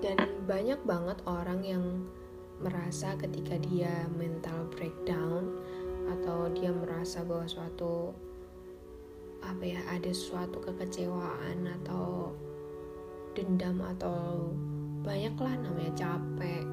Dan 0.00 0.16
banyak 0.48 0.80
banget 0.88 1.18
orang 1.28 1.60
yang 1.66 1.84
merasa 2.62 3.12
ketika 3.20 3.60
dia 3.60 4.08
mental 4.16 4.64
breakdown 4.72 5.60
atau 6.08 6.48
dia 6.54 6.72
merasa 6.72 7.20
bahwa 7.26 7.44
suatu 7.44 8.16
apa 9.46 9.64
ya 9.64 9.80
ada 9.86 10.10
suatu 10.10 10.58
kekecewaan 10.58 11.70
atau 11.82 12.34
dendam 13.38 13.78
atau 13.84 14.50
banyaklah 15.06 15.54
namanya 15.60 15.92
capek 15.94 16.66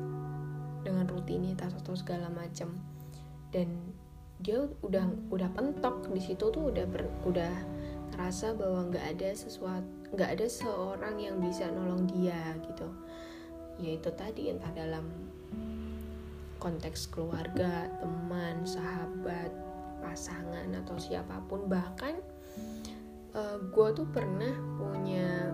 dengan 0.81 1.05
rutinitas 1.07 1.71
atau 1.79 1.93
segala 1.93 2.27
macam 2.33 2.73
dan 3.53 3.69
dia 4.43 4.65
udah 4.83 5.07
udah 5.31 5.47
pentok 5.55 6.09
di 6.11 6.19
situ 6.19 6.51
tuh 6.51 6.73
udah 6.73 6.83
ber, 6.89 7.07
udah 7.23 7.53
ngerasa 8.11 8.57
bahwa 8.57 8.91
nggak 8.91 9.05
ada 9.15 9.29
sesuatu 9.31 9.87
nggak 10.13 10.29
ada 10.37 10.45
seorang 10.45 11.15
yang 11.17 11.41
bisa 11.41 11.65
nolong 11.73 12.05
dia 12.05 12.53
gitu. 12.69 12.85
Yaitu 13.81 14.13
tadi 14.13 14.53
entah 14.53 14.69
dalam 14.69 15.09
konteks 16.61 17.09
keluarga 17.09 17.89
teman 17.97 18.61
sahabat 18.61 19.49
pasangan 20.05 20.69
atau 20.85 20.95
siapa 21.01 21.41
pun 21.49 21.65
bahkan 21.65 22.21
uh, 23.33 23.57
eh, 23.57 23.57
gue 23.69 23.87
tuh 23.93 24.07
pernah 24.09 24.53
punya 24.77 25.51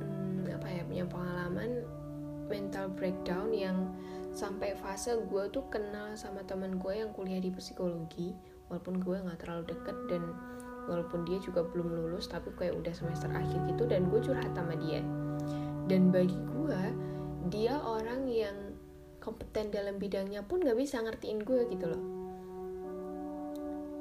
hmm, 0.00 0.48
apa 0.54 0.68
ya 0.68 0.82
punya 0.84 1.04
pengalaman 1.08 1.70
mental 2.48 2.92
breakdown 2.92 3.50
yang 3.50 3.88
sampai 4.34 4.76
fase 4.76 5.16
gue 5.30 5.44
tuh 5.48 5.64
kenal 5.72 6.12
sama 6.18 6.44
teman 6.44 6.76
gue 6.76 6.92
yang 6.92 7.10
kuliah 7.14 7.40
di 7.40 7.48
psikologi 7.54 8.34
walaupun 8.68 9.00
gue 9.00 9.16
nggak 9.24 9.40
terlalu 9.46 9.64
deket 9.70 9.96
dan 10.10 10.22
walaupun 10.84 11.24
dia 11.24 11.40
juga 11.40 11.64
belum 11.64 11.96
lulus 11.96 12.28
tapi 12.28 12.52
kayak 12.56 12.76
udah 12.76 12.92
semester 12.92 13.32
akhir 13.32 13.60
gitu 13.72 13.88
dan 13.88 14.08
gue 14.12 14.20
curhat 14.20 14.52
sama 14.52 14.76
dia. 14.76 15.00
Dan 15.84 16.08
bagi 16.12 16.36
gue 16.36 16.82
dia 17.52 17.76
orang 17.80 18.28
yang 18.28 18.56
kompeten 19.20 19.72
dalam 19.72 19.96
bidangnya 19.96 20.44
pun 20.44 20.60
gak 20.60 20.76
bisa 20.76 21.00
ngertiin 21.00 21.40
gue 21.44 21.60
gitu 21.72 21.86
loh. 21.88 22.02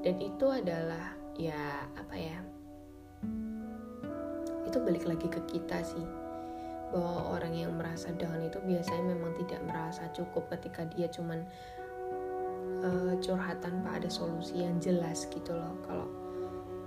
Dan 0.03 0.19
itu 0.19 0.45
adalah 0.51 1.15
ya 1.37 1.87
apa 1.97 2.15
ya 2.15 2.37
itu 4.73 4.77
balik 4.81 5.05
lagi 5.05 5.27
ke 5.29 5.41
kita 5.53 5.85
sih. 5.85 6.05
Bahwa 6.93 7.37
orang 7.37 7.53
yang 7.53 7.73
merasa 7.73 8.13
down 8.13 8.41
itu 8.41 8.57
biasanya 8.61 9.17
memang 9.17 9.33
tidak 9.37 9.61
merasa 9.65 10.05
cukup 10.13 10.45
ketika 10.57 10.85
dia 10.93 11.09
cuman 11.09 11.41
uh, 12.85 13.13
curhat 13.21 13.61
tanpa 13.61 13.97
ada 13.97 14.09
solusi 14.09 14.61
yang 14.61 14.77
jelas 14.77 15.25
gitu 15.29 15.53
loh. 15.53 15.73
Kalau 15.85 16.07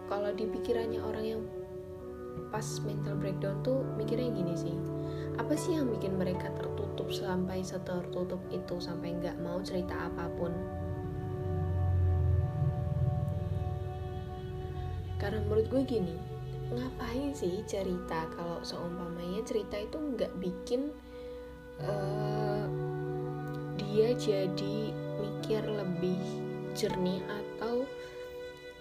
kalau 0.06 0.30
di 0.34 0.46
pikirannya 0.46 1.02
orang 1.02 1.24
yang 1.26 1.42
pas 2.50 2.66
mental 2.86 3.18
breakdown 3.18 3.58
tuh 3.66 3.82
mikirnya 3.98 4.30
gini 4.30 4.54
sih 4.54 4.76
apa 5.36 5.52
sih 5.56 5.76
yang 5.76 5.90
bikin 5.92 6.16
mereka 6.16 6.48
tertutup 6.56 7.08
sampai 7.12 7.60
setertutup 7.60 8.40
itu 8.48 8.76
sampai 8.80 9.16
nggak 9.18 9.36
mau 9.42 9.60
cerita 9.60 10.08
apa 10.08 10.30
pun 10.36 10.52
karena 15.26 15.42
menurut 15.42 15.66
gue 15.66 15.82
gini 15.82 16.14
ngapain 16.70 17.34
sih 17.34 17.66
cerita 17.66 18.30
kalau 18.38 18.62
seumpamanya 18.62 19.42
cerita 19.42 19.74
itu 19.74 19.98
nggak 19.98 20.30
bikin 20.38 20.94
uh, 21.82 22.62
dia 23.74 24.14
jadi 24.14 24.94
mikir 25.18 25.66
lebih 25.66 26.14
jernih 26.78 27.18
atau 27.26 27.82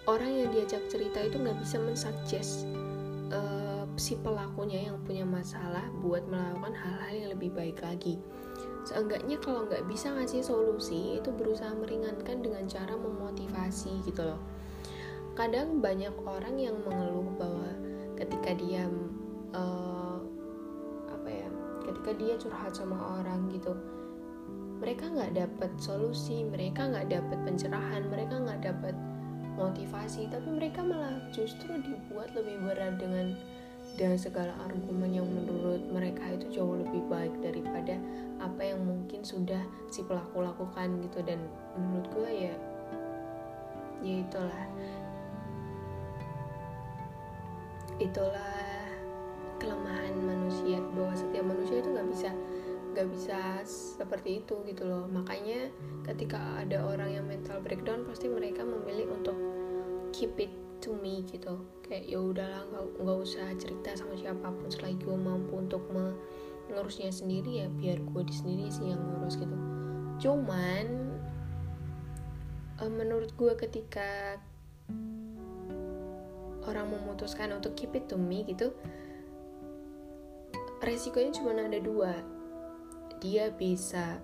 orang 0.06 0.30
yang 0.46 0.48
diajak 0.54 0.86
cerita 0.86 1.18
itu 1.18 1.34
nggak 1.34 1.58
bisa 1.58 1.82
mensuggest 1.82 2.62
uh, 3.34 3.82
si 3.98 4.14
pelakunya 4.22 4.86
yang 4.86 5.02
punya 5.02 5.26
masalah 5.26 5.82
buat 5.98 6.22
melakukan 6.30 6.78
hal-hal 6.78 7.10
yang 7.10 7.30
lebih 7.34 7.50
baik 7.56 7.82
lagi. 7.82 8.22
Seenggaknya 8.86 9.40
kalau 9.42 9.66
nggak 9.66 9.82
bisa 9.90 10.14
ngasih 10.14 10.46
solusi 10.46 11.18
itu 11.18 11.32
berusaha 11.34 11.74
meringankan 11.74 12.38
dengan 12.38 12.70
cara 12.70 12.94
memotivasi 12.94 14.04
gitu 14.06 14.22
loh 14.30 14.55
kadang 15.36 15.84
banyak 15.84 16.12
orang 16.24 16.56
yang 16.56 16.76
mengeluh 16.82 17.28
bahwa 17.36 17.70
ketika 18.16 18.56
dia 18.56 18.88
uh, 19.52 20.18
apa 21.12 21.28
ya 21.28 21.48
ketika 21.84 22.10
dia 22.16 22.34
curhat 22.40 22.72
sama 22.72 23.20
orang 23.20 23.52
gitu 23.52 23.76
mereka 24.80 25.08
nggak 25.12 25.36
dapat 25.36 25.70
solusi 25.76 26.44
mereka 26.48 26.88
nggak 26.88 27.12
dapat 27.12 27.38
pencerahan 27.44 28.08
mereka 28.08 28.40
nggak 28.40 28.60
dapat 28.64 28.96
motivasi 29.56 30.28
tapi 30.28 30.48
mereka 30.52 30.84
malah 30.84 31.16
justru 31.32 31.68
dibuat 31.80 32.32
lebih 32.36 32.60
berat 32.60 33.00
dengan 33.00 33.36
dengan 33.96 34.18
segala 34.18 34.52
argumen 34.66 35.14
yang 35.14 35.28
menurut 35.30 35.80
mereka 35.88 36.34
itu 36.34 36.60
jauh 36.60 36.76
lebih 36.76 37.00
baik 37.08 37.32
daripada 37.40 37.96
apa 38.42 38.60
yang 38.60 38.82
mungkin 38.84 39.22
sudah 39.22 39.62
si 39.88 40.02
pelaku 40.02 40.42
lakukan 40.42 41.00
gitu. 41.06 41.22
Dan 41.22 41.46
menurut 41.78 42.06
gue 42.12 42.30
ya 42.50 42.54
ya 44.04 44.14
itulah 44.26 44.64
itulah 47.96 48.56
kelemahan 49.56 50.12
manusia 50.20 50.78
bahwa 50.92 51.16
setiap 51.16 51.44
manusia 51.48 51.80
itu 51.80 51.88
nggak 51.92 52.08
bisa 52.12 52.30
nggak 52.96 53.08
bisa 53.12 53.40
seperti 54.00 54.40
itu 54.40 54.56
gitu 54.64 54.88
loh. 54.88 55.04
Makanya 55.04 55.68
ketika 56.08 56.40
ada 56.60 56.80
orang 56.80 57.12
yang 57.12 57.24
mental 57.28 57.60
breakdown 57.60 58.08
pasti 58.08 58.24
mereka 58.28 58.64
memilih 58.64 59.12
untuk 59.12 59.36
keep 60.16 60.32
it 60.40 60.52
to 60.80 60.96
me 60.96 61.20
gitu. 61.28 61.60
Kayak 61.84 62.04
ya 62.08 62.18
udahlah 62.20 62.62
nggak 62.72 63.18
usah 63.20 63.52
cerita 63.60 63.92
sama 63.92 64.16
siapa 64.16 64.48
pun 64.48 64.68
selagi 64.72 64.96
gue 65.04 65.16
mampu 65.16 65.60
untuk 65.60 65.84
mengurusnya 65.92 67.12
sendiri 67.12 67.64
ya 67.64 67.68
biar 67.68 68.00
gue 68.00 68.22
di 68.24 68.34
sendiri 68.34 68.64
sih 68.72 68.88
yang 68.88 69.00
ngurus 69.00 69.36
gitu. 69.36 69.56
Cuman 70.16 70.86
uh, 72.80 72.92
menurut 72.92 73.32
gue 73.36 73.52
ketika 73.60 74.40
orang 76.66 76.90
memutuskan 76.90 77.54
untuk 77.54 77.78
keep 77.78 77.94
it 77.94 78.10
to 78.10 78.18
me 78.18 78.42
gitu 78.44 78.74
resikonya 80.86 81.32
cuma 81.34 81.56
ada 81.56 81.80
dua. 81.80 82.12
Dia 83.18 83.48
bisa 83.50 84.20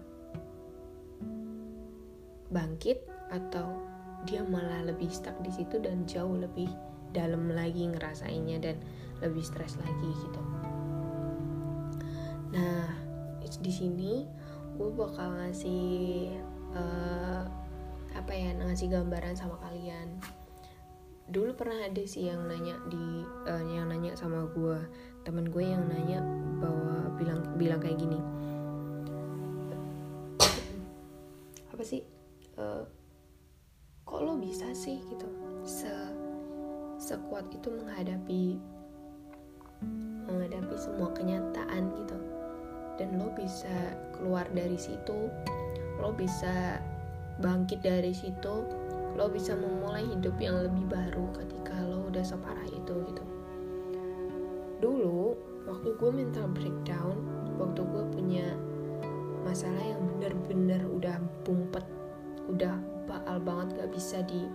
bangkit 2.52 3.00
atau 3.32 3.80
dia 4.28 4.44
malah 4.44 4.84
lebih 4.84 5.08
stuck 5.08 5.34
di 5.40 5.50
situ 5.50 5.80
dan 5.80 6.04
jauh 6.04 6.36
lebih 6.36 6.68
dalam 7.10 7.48
lagi 7.50 7.88
ngerasainnya 7.88 8.60
dan 8.60 8.76
lebih 9.24 9.42
stres 9.42 9.80
lagi 9.80 10.10
gitu. 10.12 10.42
Nah 12.52 12.92
di 13.52 13.72
sini 13.72 14.24
gue 14.76 14.90
bakal 14.96 15.36
ngasih 15.36 16.32
uh, 16.72 17.44
apa 18.12 18.32
ya 18.32 18.56
ngasih 18.56 18.88
gambaran 18.88 19.36
sama 19.36 19.60
kalian 19.60 20.20
dulu 21.32 21.56
pernah 21.56 21.88
ada 21.88 22.04
sih 22.04 22.28
yang 22.28 22.44
nanya 22.44 22.76
di 22.92 23.24
uh, 23.48 23.64
yang 23.64 23.88
nanya 23.88 24.12
sama 24.12 24.44
gue 24.52 24.76
temen 25.24 25.48
gue 25.48 25.64
yang 25.64 25.88
nanya 25.88 26.20
bahwa 26.60 27.08
bilang 27.16 27.40
bilang 27.56 27.80
kayak 27.80 27.96
gini. 27.96 28.20
Apa 31.72 31.82
sih? 31.82 32.04
Uh, 32.60 32.84
kok 34.04 34.20
lo 34.20 34.36
bisa 34.36 34.68
sih 34.76 35.00
gitu? 35.08 35.24
Se 35.64 35.88
sekuat 37.00 37.48
itu 37.48 37.72
menghadapi 37.72 38.60
menghadapi 40.28 40.74
semua 40.76 41.08
kenyataan 41.16 41.96
gitu. 41.96 42.18
Dan 43.00 43.16
lo 43.16 43.32
bisa 43.32 43.96
keluar 44.12 44.44
dari 44.52 44.76
situ 44.76 45.32
lo 45.96 46.12
bisa 46.12 46.82
bangkit 47.38 47.80
dari 47.80 48.12
situ 48.12 48.81
lo 49.12 49.28
bisa 49.28 49.52
memulai 49.52 50.08
hidup 50.08 50.36
yang 50.40 50.56
lebih 50.56 50.88
baru 50.88 51.24
ketika 51.36 51.76
lo 51.84 52.08
udah 52.08 52.24
separah 52.24 52.68
itu 52.68 52.94
gitu. 53.12 53.24
Dulu 54.80 55.36
waktu 55.68 55.88
gue 55.94 56.10
mental 56.10 56.46
breakdown 56.50 57.14
waktu 57.60 57.80
gue 57.84 58.04
punya 58.10 58.46
masalah 59.44 59.82
yang 59.82 60.00
bener-bener 60.16 60.82
udah 60.88 61.16
bumpet 61.44 61.84
udah 62.50 62.74
baal 63.06 63.38
banget 63.42 63.78
gak 63.78 63.90
bisa 63.94 64.22
di 64.26 64.46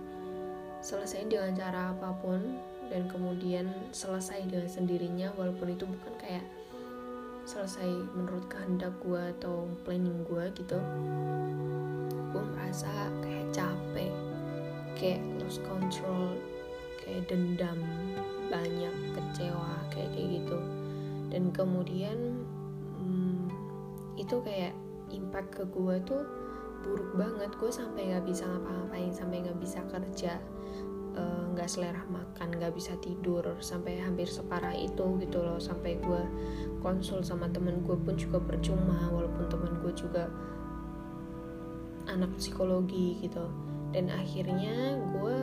selesai 0.84 1.26
dengan 1.26 1.56
cara 1.56 1.92
apa 1.96 2.14
pun 2.20 2.60
dan 2.88 3.04
kemudian 3.08 3.68
selesai 3.92 4.48
dengan 4.48 4.68
sendirinya 4.68 5.28
walaupun 5.36 5.76
itu 5.76 5.84
bukan 5.84 6.14
kayak 6.20 6.44
selesai 7.48 7.88
menurut 8.12 8.44
kehendak 8.52 8.92
gue 9.00 9.22
atau 9.40 9.68
planning 9.84 10.24
gue 10.28 10.44
gitu. 10.56 10.76
Gue 12.28 12.44
merasa 12.52 13.08
kayak 13.24 13.48
capek 13.56 14.27
kayak 14.98 15.22
lost 15.38 15.62
control 15.64 16.34
kayak 17.00 17.24
dendam 17.30 17.78
banyak 18.52 18.92
kecewa 19.14 19.80
kayak 19.94 20.10
kayak 20.12 20.42
gitu. 20.42 20.58
Dan 21.32 21.54
kemudian 21.54 22.44
hmm, 23.00 23.48
itu 24.18 24.42
kayak 24.42 24.74
impact 25.08 25.56
ke 25.56 25.64
gue 25.70 25.96
tuh 26.04 26.22
buruk 26.84 27.16
banget. 27.16 27.50
Gue 27.56 27.70
sampai 27.72 28.12
nggak 28.12 28.26
bisa 28.26 28.44
ngapa-ngapain 28.44 29.12
sampai 29.14 29.46
nggak 29.46 29.60
bisa 29.62 29.80
kerja 29.88 30.36
eh, 31.16 31.42
nggak 31.54 31.68
uh, 31.68 31.72
selera 31.72 32.02
makan 32.10 32.48
nggak 32.58 32.74
bisa 32.76 32.92
tidur 33.00 33.44
sampai 33.62 34.02
hampir 34.02 34.28
separah 34.28 34.74
itu 34.74 35.16
gitu 35.22 35.38
loh. 35.40 35.62
Sampai 35.62 35.96
gue 36.02 36.22
konsul 36.82 37.22
sama 37.22 37.48
temen 37.48 37.80
gue 37.86 37.96
pun 37.96 38.18
juga 38.18 38.42
percuma 38.42 39.08
walaupun 39.14 39.46
temen 39.46 39.72
gue 39.80 39.92
juga 39.94 40.28
anak 42.08 42.32
psikologi 42.40 43.20
gitu 43.20 43.67
dan 43.92 44.12
akhirnya 44.12 45.00
gue 45.16 45.36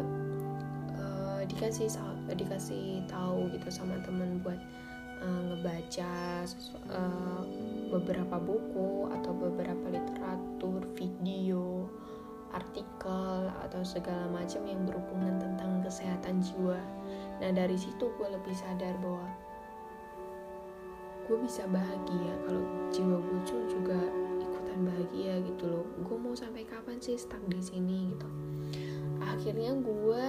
uh, 0.97 1.41
dikasih 1.49 1.89
dikasih 2.35 3.05
tahu 3.09 3.49
gitu 3.53 3.69
sama 3.73 3.97
temen 4.05 4.41
buat 4.41 4.57
uh, 5.21 5.41
ngebaca 5.51 6.45
uh, 6.89 7.41
beberapa 7.89 8.37
buku 8.37 9.09
atau 9.13 9.31
beberapa 9.33 9.85
literatur 9.89 10.81
video 10.93 11.89
artikel 12.55 13.51
atau 13.67 13.83
segala 13.83 14.31
macam 14.31 14.63
yang 14.63 14.79
berhubungan 14.87 15.35
tentang 15.43 15.83
kesehatan 15.83 16.39
jiwa. 16.39 16.79
Nah 17.43 17.51
dari 17.51 17.75
situ 17.75 18.07
gue 18.15 18.27
lebih 18.31 18.55
sadar 18.55 18.95
bahwa 19.03 19.27
gue 21.25 21.37
bisa 21.43 21.67
bahagia 21.67 22.33
kalau 22.47 22.63
jiwa 22.93 23.17
gue 23.19 23.41
juga 23.67 23.99
ikutan 24.75 24.91
bahagia 24.91 25.33
gitu 25.47 25.71
loh. 25.71 25.87
Gue 26.03 26.17
mau 26.19 26.35
sampai 26.35 26.67
kapan 26.67 26.99
sih 26.99 27.15
stuck 27.15 27.39
di 27.47 27.63
sini 27.63 28.11
gitu? 28.11 28.27
Akhirnya 29.23 29.71
gue 29.71 30.27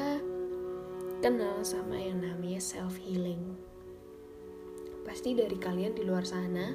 kenal 1.19 1.67
sama 1.67 1.99
yang 1.99 2.23
namanya 2.23 2.63
self 2.63 2.95
healing 3.03 3.59
pasti 5.03 5.35
dari 5.39 5.55
kalian 5.55 5.95
di 5.95 6.03
luar 6.03 6.27
sana 6.27 6.75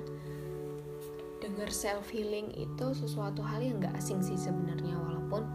dengar 1.44 1.68
self 1.72 2.12
healing 2.12 2.52
itu 2.56 2.86
sesuatu 2.96 3.44
hal 3.44 3.64
yang 3.64 3.80
gak 3.80 3.96
asing 3.96 4.20
sih 4.20 4.36
sebenarnya. 4.36 5.00
Walaupun 5.00 5.48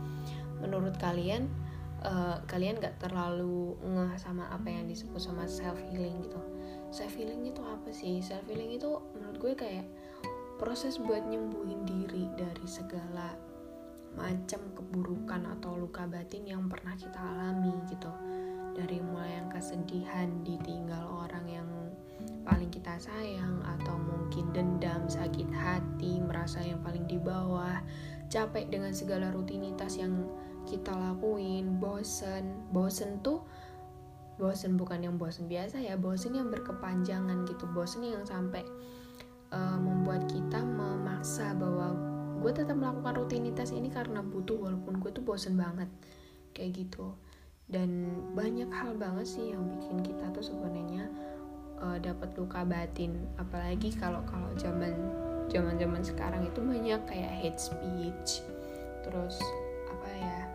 menurut 0.64 0.96
kalian 0.96 1.52
uh, 2.00 2.40
kalian 2.48 2.80
gak 2.80 2.96
terlalu 2.96 3.76
ngeh 3.84 4.16
sama 4.16 4.48
apa 4.48 4.72
yang 4.72 4.88
disebut 4.88 5.20
sama 5.20 5.44
self 5.44 5.76
healing 5.92 6.16
gitu. 6.24 6.40
Self 6.88 7.12
healing 7.12 7.44
itu 7.44 7.60
apa 7.60 7.92
sih? 7.92 8.24
Self 8.24 8.48
healing 8.48 8.72
itu 8.72 8.88
menurut 9.12 9.36
gue 9.36 9.52
kayak 9.52 9.84
proses 10.56 10.96
buat 10.96 11.24
nyembuhin 11.28 11.84
diri 11.84 12.28
dari 12.36 12.66
segala 12.68 13.36
macam 14.16 14.60
keburukan 14.72 15.44
atau 15.56 15.76
luka 15.76 16.08
batin 16.08 16.48
yang 16.48 16.64
pernah 16.72 16.96
kita 16.96 17.20
alami 17.20 17.76
gitu. 17.92 18.08
Dari 18.76 19.00
mulai 19.00 19.40
yang 19.40 19.48
kesedihan 19.52 20.28
ditinggal 20.44 21.04
orang 21.04 21.46
yang 21.48 21.68
paling 22.44 22.68
kita 22.72 22.96
sayang 22.96 23.60
atau 23.64 23.96
mungkin 23.96 24.52
dendam 24.52 25.04
sakit 25.08 25.48
hati 25.52 26.20
merasa 26.20 26.64
yang 26.64 26.80
paling 26.80 27.04
di 27.04 27.20
bawah 27.20 27.80
capek 28.32 28.68
dengan 28.72 28.92
segala 28.96 29.32
rutinitas 29.32 30.00
yang 30.00 30.24
kita 30.64 30.92
lakuin 30.92 31.76
bosen. 31.76 32.68
Bosen 32.72 33.20
tuh 33.20 33.44
bosen 34.36 34.76
bukan 34.76 35.00
yang 35.00 35.16
bosen 35.16 35.48
biasa 35.48 35.80
ya 35.80 35.96
bosen 35.96 36.36
yang 36.36 36.48
berkepanjangan 36.48 37.44
gitu. 37.48 37.64
Bosen 37.72 38.04
yang 38.04 38.24
sampai 38.24 38.64
uh, 39.52 39.78
membuat 39.78 40.26
kita 40.30 40.62
memaksa 40.62 41.54
bahwa 41.54 41.94
gue 42.40 42.52
tetap 42.52 42.76
melakukan 42.78 43.18
rutinitas 43.18 43.74
ini 43.74 43.90
karena 43.90 44.22
butuh 44.22 44.54
walaupun 44.54 45.02
gue 45.02 45.10
tuh 45.10 45.24
bosen 45.24 45.58
banget. 45.58 45.90
Kayak 46.54 46.86
gitu. 46.86 47.14
Dan 47.66 48.22
banyak 48.38 48.70
hal 48.70 48.94
banget 48.94 49.26
sih 49.26 49.50
yang 49.50 49.66
bikin 49.66 49.98
kita 50.06 50.30
tuh 50.30 50.44
sebenarnya 50.44 51.10
uh, 51.82 51.98
dapat 51.98 52.30
luka 52.38 52.62
batin. 52.62 53.18
Apalagi 53.36 53.90
kalau 53.98 54.22
kalau 54.24 54.50
zaman 54.54 54.94
zaman 55.50 55.78
zaman 55.78 56.02
sekarang 56.02 56.46
itu 56.46 56.62
banyak 56.62 57.00
kayak 57.06 57.32
hate 57.42 57.58
speech. 57.58 58.46
Terus 59.02 59.38
apa 59.90 60.08
ya 60.14 60.45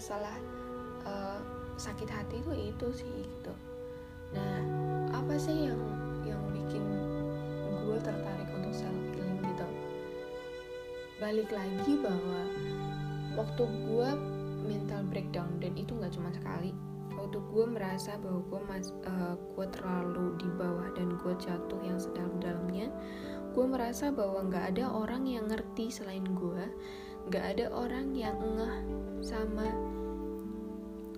masalah 0.00 0.32
uh, 1.04 1.36
sakit 1.76 2.08
hati 2.08 2.40
itu 2.40 2.72
itu 2.72 2.86
sih 3.04 3.12
gitu. 3.20 3.52
Nah 4.32 4.64
apa 5.12 5.36
sih 5.36 5.68
yang 5.68 5.76
yang 6.24 6.40
bikin 6.56 6.80
gue 7.84 8.00
tertarik 8.00 8.48
untuk 8.48 8.72
self 8.72 8.96
healing 9.12 9.44
gitu? 9.44 9.68
Balik 11.20 11.52
lagi 11.52 12.00
bahwa 12.00 12.40
waktu 13.36 13.60
gue 13.68 14.10
mental 14.64 15.04
breakdown 15.12 15.52
dan 15.60 15.76
itu 15.76 15.92
nggak 15.92 16.16
cuma 16.16 16.32
sekali 16.32 16.72
waktu 17.20 17.36
gue 17.52 17.64
merasa 17.68 18.16
bahwa 18.24 18.40
gue 18.48 18.60
mas 18.72 18.96
uh, 19.04 19.36
gue 19.36 19.66
terlalu 19.68 20.32
di 20.40 20.48
bawah 20.56 20.88
dan 20.96 21.12
gue 21.20 21.34
jatuh 21.36 21.80
yang 21.84 22.00
sedalam-dalamnya 22.00 22.88
gue 23.52 23.64
merasa 23.68 24.08
bahwa 24.08 24.48
nggak 24.48 24.72
ada 24.72 24.88
orang 24.88 25.28
yang 25.28 25.44
ngerti 25.44 25.92
selain 25.92 26.24
gue 26.24 26.64
nggak 27.28 27.44
ada 27.44 27.66
orang 27.76 28.16
yang 28.16 28.38
ngeh 28.40 28.76
sama 29.20 29.68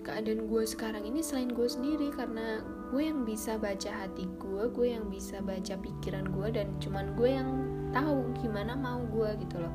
keadaan 0.03 0.51
gue 0.51 0.63
sekarang 0.67 1.07
ini 1.07 1.23
selain 1.23 1.49
gue 1.55 1.65
sendiri 1.65 2.11
karena 2.11 2.59
gue 2.91 3.01
yang 3.01 3.23
bisa 3.23 3.55
baca 3.55 3.89
hati 3.89 4.27
gue 4.37 4.63
gue 4.69 4.87
yang 4.91 5.07
bisa 5.07 5.39
baca 5.39 5.79
pikiran 5.79 6.27
gue 6.29 6.47
dan 6.51 6.67
cuman 6.83 7.15
gue 7.15 7.29
yang 7.31 7.49
tahu 7.93 8.33
gimana 8.41 8.73
mau 8.73 8.99
gue 9.05 9.37
gitu 9.45 9.61
loh. 9.61 9.71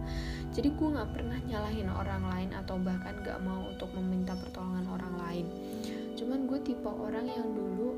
Jadi 0.51 0.75
gue 0.75 0.89
nggak 0.91 1.11
pernah 1.15 1.39
nyalahin 1.47 1.89
orang 1.89 2.23
lain 2.27 2.51
atau 2.51 2.77
bahkan 2.83 3.23
nggak 3.23 3.39
mau 3.47 3.71
untuk 3.71 3.89
meminta 3.95 4.35
pertolongan 4.35 4.87
orang 4.91 5.15
lain. 5.23 5.47
Cuman 6.19 6.51
gue 6.51 6.59
tipe 6.67 6.91
orang 6.91 7.31
yang 7.31 7.49
dulu 7.55 7.91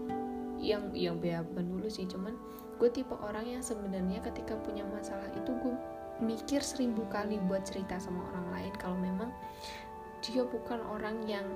yang 0.61 0.83
yang 0.93 1.17
bukan 1.17 1.67
dulu 1.73 1.89
sih 1.89 2.05
cuman 2.05 2.37
gue 2.77 2.89
tipe 2.93 3.17
orang 3.17 3.49
yang 3.49 3.65
sebenarnya 3.65 4.21
ketika 4.21 4.53
punya 4.61 4.85
masalah 4.93 5.25
itu 5.33 5.51
gue 5.65 5.75
mikir 6.21 6.61
seribu 6.61 7.09
kali 7.09 7.41
buat 7.49 7.65
cerita 7.65 7.97
sama 7.97 8.21
orang 8.29 8.47
lain. 8.53 8.73
Kalau 8.77 9.01
memang 9.01 9.33
dia 10.21 10.45
bukan 10.45 10.85
orang 10.85 11.25
yang 11.25 11.49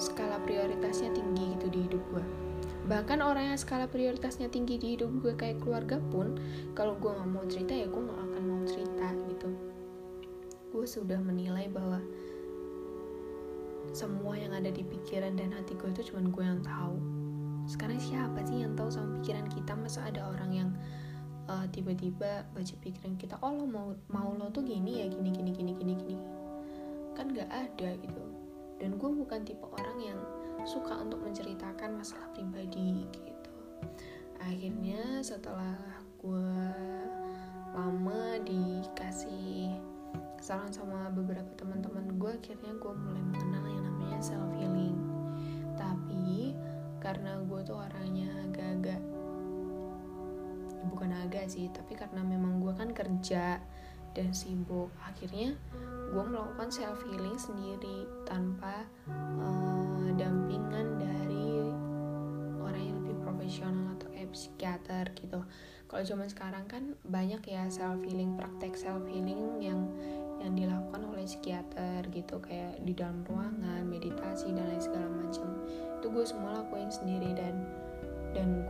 skala 0.00 0.40
prioritasnya 0.48 1.12
tinggi 1.12 1.54
gitu 1.54 1.66
di 1.68 1.78
hidup 1.84 2.02
gue 2.16 2.24
bahkan 2.90 3.22
orang 3.22 3.54
yang 3.54 3.58
skala 3.60 3.86
prioritasnya 3.86 4.50
tinggi 4.50 4.74
di 4.74 4.98
hidup 4.98 5.14
gue 5.22 5.30
kayak 5.38 5.62
keluarga 5.62 6.02
pun 6.10 6.34
kalau 6.74 6.98
gue 6.98 7.06
nggak 7.06 7.30
mau 7.30 7.46
cerita 7.46 7.70
ya 7.70 7.86
gue 7.86 8.02
nggak 8.02 8.18
akan 8.18 8.42
mau 8.42 8.62
cerita 8.66 9.06
gitu. 9.30 9.50
Gue 10.74 10.86
sudah 10.90 11.22
menilai 11.22 11.70
bahwa 11.70 12.02
semua 13.94 14.34
yang 14.34 14.54
ada 14.54 14.74
di 14.74 14.82
pikiran 14.82 15.38
dan 15.38 15.54
hati 15.54 15.78
gue 15.78 15.86
itu 15.94 16.10
cuma 16.10 16.26
gue 16.26 16.42
yang 16.42 16.62
tahu. 16.66 16.98
Sekarang 17.70 18.02
siapa 18.02 18.42
sih 18.42 18.58
yang 18.58 18.74
tahu 18.74 18.90
sama 18.90 19.22
pikiran 19.22 19.46
kita? 19.46 19.78
Masa 19.78 20.10
ada 20.10 20.26
orang 20.26 20.50
yang 20.50 20.70
uh, 21.46 21.70
tiba-tiba 21.70 22.42
baca 22.50 22.74
pikiran 22.82 23.14
kita 23.14 23.38
oh 23.38 23.54
lo 23.54 23.70
mau 23.70 23.94
mau 24.10 24.34
lo 24.34 24.50
tuh 24.50 24.66
gini 24.66 25.02
ya 25.02 25.06
gini 25.06 25.30
gini 25.30 25.50
gini 25.54 25.72
gini 25.78 25.94
gini. 25.94 26.16
Kan 27.14 27.30
nggak 27.30 27.50
ada 27.54 27.90
gitu 28.02 28.29
dan 28.80 28.96
gue 28.96 29.10
bukan 29.12 29.44
tipe 29.44 29.62
orang 29.62 29.98
yang 30.00 30.20
suka 30.64 30.96
untuk 30.96 31.20
menceritakan 31.20 32.00
masalah 32.00 32.26
pribadi 32.32 33.04
gitu. 33.12 33.52
Akhirnya 34.40 35.20
setelah 35.20 35.76
gue 36.20 36.56
lama 37.76 38.40
dikasih 38.42 39.76
saran 40.40 40.72
sama 40.72 41.12
beberapa 41.12 41.52
teman-teman 41.54 42.16
gue 42.16 42.32
akhirnya 42.32 42.72
gue 42.74 42.92
mulai 42.96 43.22
mengenal 43.28 43.64
yang 43.68 43.84
namanya 43.84 44.18
self 44.24 44.50
healing 44.56 44.96
tapi 45.76 46.56
karena 46.98 47.38
gue 47.44 47.60
tuh 47.62 47.78
orangnya 47.78 48.28
agak-agak 48.48 49.00
bukan 50.88 51.12
agak 51.12 51.44
sih 51.46 51.68
tapi 51.70 51.92
karena 51.94 52.24
memang 52.24 52.58
gue 52.64 52.72
kan 52.72 52.90
kerja 52.90 53.60
dan 54.16 54.28
sibuk 54.34 54.90
akhirnya 55.04 55.54
gue 56.10 56.24
melakukan 56.26 56.68
self 56.74 56.98
healing 57.06 57.38
sendiri 57.38 58.02
tanpa 58.26 58.82
uh, 59.38 60.10
dampingan 60.18 60.98
dari 60.98 61.62
orang 62.58 62.82
yang 62.82 62.96
lebih 63.06 63.16
profesional 63.22 63.94
atau 63.94 64.10
kayak 64.10 64.34
psikiater 64.34 65.04
gitu. 65.14 65.46
Kalau 65.86 66.02
zaman 66.02 66.26
sekarang 66.26 66.66
kan 66.66 66.98
banyak 67.06 67.42
ya 67.46 67.70
self 67.70 68.02
healing 68.02 68.34
praktek 68.34 68.74
self 68.74 69.06
healing 69.06 69.62
yang 69.62 69.86
yang 70.42 70.56
dilakukan 70.58 71.06
oleh 71.14 71.22
psikiater 71.30 72.02
gitu. 72.10 72.42
Kayak 72.42 72.82
di 72.82 72.90
dalam 72.90 73.22
ruangan 73.30 73.86
meditasi 73.86 74.50
dan 74.50 74.66
lain 74.66 74.82
segala 74.82 75.06
macam. 75.06 75.46
Itu 76.02 76.10
gue 76.10 76.26
semua 76.26 76.58
lakuin 76.58 76.90
sendiri 76.90 77.38
dan 77.38 77.54
dan 78.34 78.66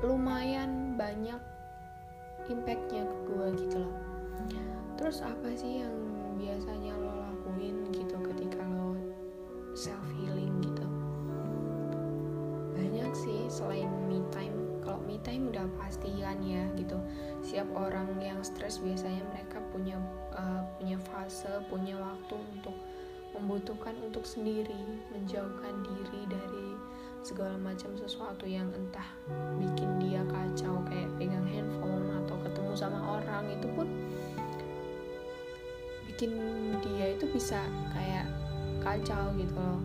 lumayan 0.00 0.96
banyak 0.96 1.40
impactnya 2.48 3.04
ke 3.04 3.16
gue 3.28 3.46
gitu 3.68 3.76
loh. 3.84 3.96
Terus 4.94 5.20
apa 5.20 5.50
sih 5.58 5.84
yang 5.84 6.13
biasanya 6.36 6.92
lo 6.98 7.12
lakuin 7.24 7.90
gitu 7.94 8.16
ketika 8.32 8.62
lo 8.62 8.98
self 9.74 10.04
healing 10.18 10.58
gitu? 10.62 10.86
Banyak 12.74 13.10
sih 13.14 13.46
selain 13.50 13.90
me 14.06 14.22
time. 14.34 14.54
Kalau 14.84 15.00
me 15.06 15.16
time 15.24 15.48
udah 15.48 15.64
pastian 15.80 16.38
ya 16.44 16.68
gitu. 16.76 16.98
Siap 17.40 17.70
orang 17.72 18.18
yang 18.20 18.42
stres 18.44 18.82
biasanya 18.82 19.24
mereka 19.32 19.62
punya 19.72 19.96
uh, 20.34 20.62
punya 20.76 20.98
fase 21.08 21.50
punya 21.70 21.96
waktu 21.96 22.36
untuk 22.36 22.76
membutuhkan 23.34 23.98
untuk 23.98 24.22
sendiri 24.22 25.02
menjauhkan 25.10 25.82
diri 25.82 26.22
dari 26.30 26.78
segala 27.24 27.56
macam 27.58 27.90
sesuatu 27.98 28.44
yang 28.46 28.68
entah 28.76 29.08
bikin 29.58 29.90
dia 29.98 30.20
kacau 30.28 30.78
kayak 30.86 31.10
pegang 31.16 31.48
handphone 31.48 32.06
atau 32.22 32.36
ketemu 32.44 32.72
sama 32.76 33.00
orang 33.00 33.48
itu 33.48 33.66
pun 33.72 33.88
bikin 36.24 36.80
dia 36.80 37.12
itu 37.12 37.28
bisa 37.28 37.60
kayak 37.92 38.24
kacau 38.80 39.32
gitu 39.36 39.52
loh. 39.56 39.80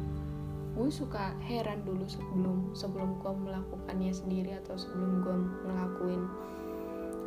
Gue 0.80 0.88
suka 0.88 1.36
heran 1.44 1.84
dulu 1.84 2.08
sebelum 2.08 2.72
sebelum 2.72 3.20
gue 3.20 3.34
melakukannya 3.36 4.16
sendiri 4.16 4.56
atau 4.64 4.80
sebelum 4.80 5.12
gue 5.28 5.36
ngelakuin 5.68 6.24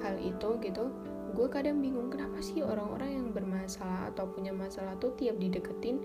hal 0.01 0.17
itu 0.17 0.49
gitu. 0.65 0.89
Gue 1.37 1.49
kadang 1.49 1.85
bingung 1.85 2.09
kenapa 2.09 2.41
sih 2.41 2.65
orang-orang 2.65 3.21
yang 3.21 3.29
bermasalah 3.33 4.13
atau 4.13 4.29
punya 4.33 4.53
masalah 4.53 4.97
tuh 4.97 5.13
tiap 5.17 5.37
dideketin 5.37 6.05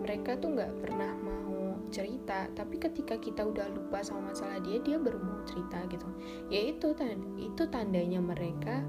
mereka 0.00 0.36
tuh 0.40 0.56
nggak 0.56 0.72
pernah 0.80 1.12
mau 1.20 1.76
cerita. 1.92 2.48
Tapi 2.56 2.80
ketika 2.80 3.20
kita 3.20 3.44
udah 3.44 3.68
lupa 3.72 4.00
sama 4.00 4.32
masalah 4.32 4.60
dia 4.64 4.80
dia 4.80 4.96
baru 4.96 5.20
mau 5.20 5.44
cerita 5.44 5.84
gitu. 5.92 6.08
Ya 6.48 6.72
itu 6.72 6.96
itu 7.36 7.62
tandanya 7.68 8.20
mereka 8.24 8.80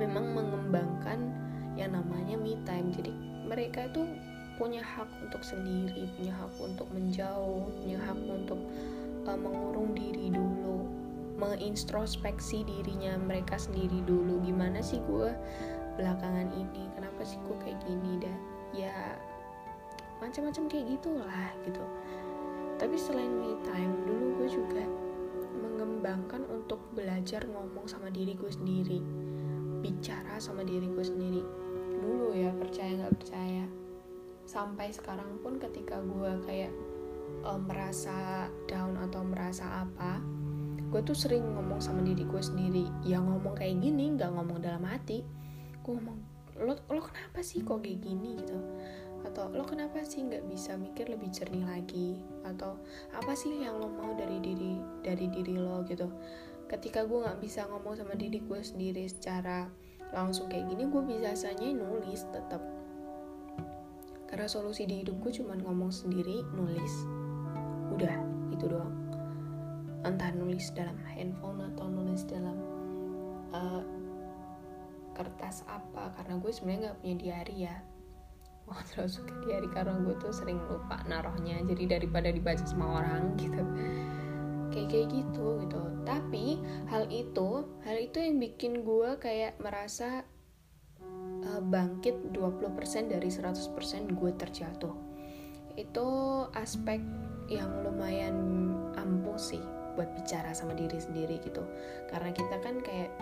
memang 0.00 0.32
mengembangkan 0.32 1.43
yang 1.74 1.94
namanya 1.94 2.38
me 2.38 2.58
time. 2.66 2.90
Jadi 2.94 3.12
mereka 3.44 3.86
tuh 3.92 4.08
punya 4.54 4.86
hak 4.86 5.10
untuk 5.18 5.42
sendiri 5.42 6.06
punya 6.14 6.30
hak 6.30 6.52
untuk 6.62 6.86
menjauh 6.94 7.66
punya 7.82 7.98
hak 7.98 8.18
untuk 8.22 8.60
uh, 9.26 9.34
mengurung 9.34 9.90
diri 9.98 10.30
dulu 10.30 10.86
mengintrospeksi 11.34 12.62
dirinya 12.62 13.18
mereka 13.18 13.58
sendiri 13.58 13.98
dulu. 14.06 14.38
Gimana 14.46 14.78
sih 14.78 15.02
gue 15.10 15.34
belakangan 15.98 16.54
ini? 16.54 16.86
Kenapa 16.94 17.26
sih 17.26 17.42
gue 17.42 17.56
kayak 17.58 17.78
gini? 17.82 18.22
Dan 18.22 18.38
ya 18.70 19.18
macam-macam 20.22 20.70
kayak 20.70 20.86
gitulah 20.94 21.50
gitu. 21.66 21.82
Tapi 22.78 22.94
selain 22.94 23.34
me 23.34 23.58
time 23.66 24.06
dulu 24.06 24.26
gue 24.38 24.48
juga 24.62 24.84
mengembangkan 25.58 26.46
untuk 26.46 26.78
belajar 26.94 27.42
ngomong 27.50 27.90
sama 27.90 28.14
diri 28.14 28.38
gue 28.38 28.50
sendiri 28.50 29.02
bicara 29.82 30.40
sama 30.40 30.64
diri 30.64 30.88
gue 30.88 31.04
sendiri 31.04 31.42
dulu 32.00 32.34
ya 32.34 32.50
percaya 32.54 32.90
nggak 32.98 33.16
percaya. 33.18 33.64
Sampai 34.44 34.92
sekarang 34.92 35.40
pun 35.40 35.56
ketika 35.56 36.02
gue 36.02 36.32
kayak 36.44 36.72
um, 37.44 37.64
merasa 37.68 38.48
down 38.66 38.96
atau 38.98 39.22
merasa 39.24 39.84
apa 39.84 40.20
gue 40.94 41.02
tuh 41.02 41.18
sering 41.18 41.42
ngomong 41.42 41.82
sama 41.82 42.06
diri 42.06 42.22
gue 42.22 42.38
sendiri. 42.38 42.86
Ya 43.02 43.18
ngomong 43.18 43.58
kayak 43.58 43.82
gini 43.82 44.14
nggak 44.14 44.30
ngomong 44.30 44.62
dalam 44.62 44.86
hati. 44.86 45.26
Gue 45.82 45.98
ngomong 45.98 46.18
lo 46.54 46.78
lo 46.86 47.02
kenapa 47.02 47.42
sih 47.42 47.66
kok 47.66 47.82
kayak 47.82 47.98
gini? 47.98 48.38
Gitu. 48.38 48.54
Atau 49.26 49.50
lo 49.50 49.66
kenapa 49.66 50.06
sih 50.06 50.22
nggak 50.22 50.46
bisa 50.46 50.78
mikir 50.78 51.10
lebih 51.10 51.34
jernih 51.34 51.66
lagi? 51.66 52.22
Atau 52.46 52.78
apa 53.10 53.34
sih 53.34 53.50
yang 53.58 53.82
lo 53.82 53.90
mau 53.90 54.14
dari 54.14 54.38
diri 54.38 54.78
dari 55.02 55.26
diri 55.34 55.58
lo? 55.58 55.82
Gitu. 55.82 56.06
Ketika 56.70 57.02
gue 57.02 57.26
nggak 57.26 57.42
bisa 57.42 57.66
ngomong 57.66 57.98
sama 57.98 58.14
diri 58.14 58.38
gue 58.38 58.60
sendiri 58.62 59.10
secara 59.10 59.66
langsung 60.14 60.46
kayak 60.46 60.70
gini 60.70 60.86
gue 60.86 61.02
biasanya 61.02 61.74
nulis 61.74 62.22
tetap 62.30 62.62
karena 64.34 64.50
solusi 64.50 64.82
di 64.82 64.98
hidup 64.98 65.14
gue 65.22 65.30
cuma 65.30 65.54
ngomong 65.54 65.94
sendiri 65.94 66.42
nulis. 66.58 67.06
Udah 67.94 68.18
itu 68.50 68.66
doang. 68.66 68.90
Entah 70.02 70.34
nulis 70.34 70.74
dalam 70.74 70.98
handphone 71.06 71.62
atau 71.70 71.86
nulis 71.86 72.26
dalam 72.26 72.58
uh, 73.54 73.82
kertas 75.14 75.62
apa 75.70 76.10
karena 76.18 76.42
gue 76.42 76.50
sebenarnya 76.50 76.80
nggak 76.90 76.98
punya 76.98 77.14
diary 77.14 77.56
ya. 77.70 77.76
Gue 78.66 78.80
terus 78.90 79.22
suka 79.22 79.38
diary 79.46 79.70
karena 79.70 80.02
gue 80.02 80.18
tuh 80.18 80.34
sering 80.34 80.58
lupa 80.66 80.98
naruhnya. 81.06 81.62
Jadi 81.70 81.84
daripada 81.86 82.26
dibaca 82.26 82.66
sama 82.66 83.06
orang 83.06 83.38
gitu 83.38 83.62
kayak 84.74 84.90
kayak 84.90 85.08
gitu 85.14 85.62
gitu. 85.62 85.80
Tapi 86.02 86.58
hal 86.90 87.06
itu 87.06 87.62
hal 87.86 87.96
itu 88.02 88.18
yang 88.18 88.42
bikin 88.42 88.82
gue 88.82 89.14
kayak 89.22 89.54
merasa 89.62 90.26
uh, 91.46 91.62
bangkit 91.62 92.34
20% 92.34 93.14
dari 93.14 93.30
100% 93.30 94.18
gue 94.18 94.30
terjatuh. 94.34 94.94
Itu 95.78 96.08
aspek 96.58 96.98
yang 97.46 97.70
lumayan 97.86 98.34
ampuh 98.98 99.38
sih 99.38 99.62
buat 99.94 100.10
bicara 100.18 100.50
sama 100.50 100.74
diri 100.74 100.98
sendiri 100.98 101.38
gitu. 101.46 101.62
Karena 102.10 102.34
kita 102.34 102.58
kan 102.58 102.82
kayak 102.82 103.14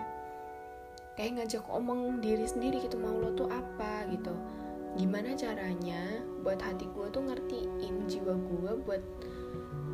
kayak 1.13 1.37
ngajak 1.37 1.61
omong 1.69 2.17
diri 2.25 2.49
sendiri 2.49 2.81
gitu 2.81 2.97
mau 2.97 3.13
lo 3.13 3.29
tuh 3.37 3.49
apa? 3.53 4.09
gitu. 4.09 4.33
Gimana 4.93 5.33
caranya 5.33 6.21
buat 6.45 6.61
hati 6.61 6.85
gue 6.85 7.07
tuh 7.09 7.25
ngertiin 7.25 8.05
jiwa 8.05 8.33
gue 8.37 8.71
buat 8.85 9.03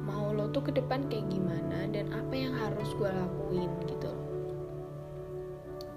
mau 0.09 0.33
lo 0.33 0.49
tuh 0.49 0.65
ke 0.65 0.71
depan 0.73 1.05
kayak 1.05 1.29
gimana 1.29 1.85
dan 1.93 2.09
apa 2.09 2.33
yang 2.33 2.57
harus 2.57 2.89
gue 2.97 3.05
lakuin 3.05 3.69
gitu. 3.85 4.11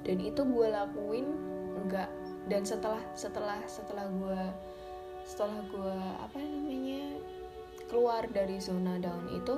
Dan 0.05 0.21
itu 0.21 0.45
gue 0.45 0.69
lakuin 0.69 1.27
enggak 1.81 2.13
dan 2.53 2.63
setelah 2.69 3.01
setelah 3.17 3.57
setelah 3.65 4.07
gue 4.13 4.43
setelah 5.25 5.59
gue 5.73 5.97
apa 6.21 6.37
namanya 6.37 7.17
keluar 7.89 8.29
dari 8.29 8.61
zona 8.61 9.01
down 9.01 9.33
itu 9.33 9.57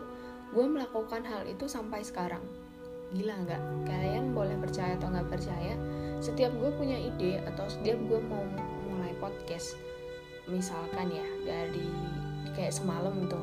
gue 0.54 0.66
melakukan 0.70 1.26
hal 1.26 1.42
itu 1.50 1.66
sampai 1.66 2.06
sekarang. 2.06 2.46
Gila 3.10 3.34
nggak? 3.42 3.62
Kalian 3.90 4.30
boleh 4.30 4.54
percaya 4.62 4.94
atau 4.94 5.10
nggak 5.10 5.28
percaya 5.34 5.74
setiap 6.24 6.56
gue 6.56 6.70
punya 6.80 6.96
ide 6.96 7.36
atau 7.44 7.68
setiap 7.68 8.00
gue 8.08 8.16
mau 8.32 8.40
mulai 8.88 9.12
podcast 9.20 9.76
misalkan 10.48 11.12
ya 11.12 11.28
dari 11.44 11.84
kayak 12.56 12.72
semalam 12.72 13.12
itu 13.20 13.36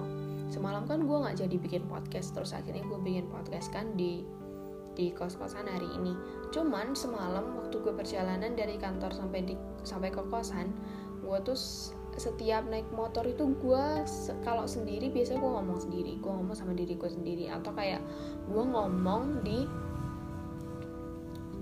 semalam 0.52 0.84
kan 0.84 1.08
gue 1.08 1.18
nggak 1.18 1.48
jadi 1.48 1.56
bikin 1.56 1.84
podcast 1.88 2.36
terus 2.36 2.52
akhirnya 2.52 2.84
gue 2.84 3.00
bikin 3.00 3.32
podcast 3.32 3.72
kan 3.72 3.96
di 3.96 4.28
di 4.92 5.16
kos-kosan 5.16 5.72
hari 5.72 5.88
ini. 5.96 6.12
Cuman 6.52 6.92
semalam 6.92 7.56
waktu 7.56 7.80
gue 7.80 7.96
perjalanan 7.96 8.60
dari 8.60 8.76
kantor 8.76 9.16
sampai 9.16 9.48
di 9.48 9.56
sampai 9.88 10.12
ke 10.12 10.20
kosan 10.28 10.76
gue 11.24 11.38
tuh 11.48 11.56
setiap 12.20 12.68
naik 12.68 12.84
motor 12.92 13.24
itu 13.24 13.56
gue 13.64 13.86
kalau 14.44 14.68
sendiri 14.68 15.08
biasanya 15.08 15.40
gue 15.40 15.52
ngomong 15.56 15.80
sendiri. 15.80 16.20
Gue 16.20 16.32
ngomong 16.36 16.56
sama 16.60 16.76
diri 16.76 17.00
gue 17.00 17.08
sendiri. 17.08 17.48
Atau 17.48 17.72
kayak 17.72 18.04
gue 18.52 18.64
ngomong 18.68 19.48
di 19.48 19.64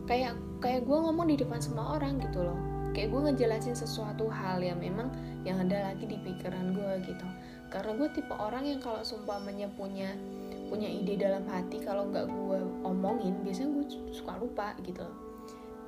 kayak 0.10 0.34
kayak 0.58 0.89
gue 0.89 0.97
ngomong 0.97 1.30
di 1.30 1.38
depan 1.38 1.62
semua 1.62 2.02
orang 2.02 2.17
gitu 2.17 2.41
loh. 2.41 2.58
Kayak 2.97 3.13
gue 3.13 3.21
ngejelasin 3.30 3.78
sesuatu 3.78 4.25
hal 4.34 4.65
yang 4.65 4.82
memang 4.82 5.13
yang 5.45 5.62
ada 5.62 5.93
lagi 5.93 6.10
di 6.10 6.17
pikiran 6.25 6.73
gue 6.73 6.93
gitu 7.06 7.28
karena 7.69 7.93
gue 7.95 8.10
tipe 8.13 8.34
orang 8.34 8.65
yang 8.65 8.82
kalau 8.82 9.01
sumpah 9.05 9.41
punya 9.77 10.13
punya 10.69 10.86
ide 10.86 11.17
dalam 11.17 11.45
hati 11.49 11.82
kalau 11.82 12.05
nggak 12.10 12.29
gue 12.29 12.60
omongin 12.86 13.41
biasanya 13.41 13.73
gue 13.73 13.86
suka 14.13 14.38
lupa 14.38 14.77
gitu. 14.86 15.01
Loh 15.01 15.29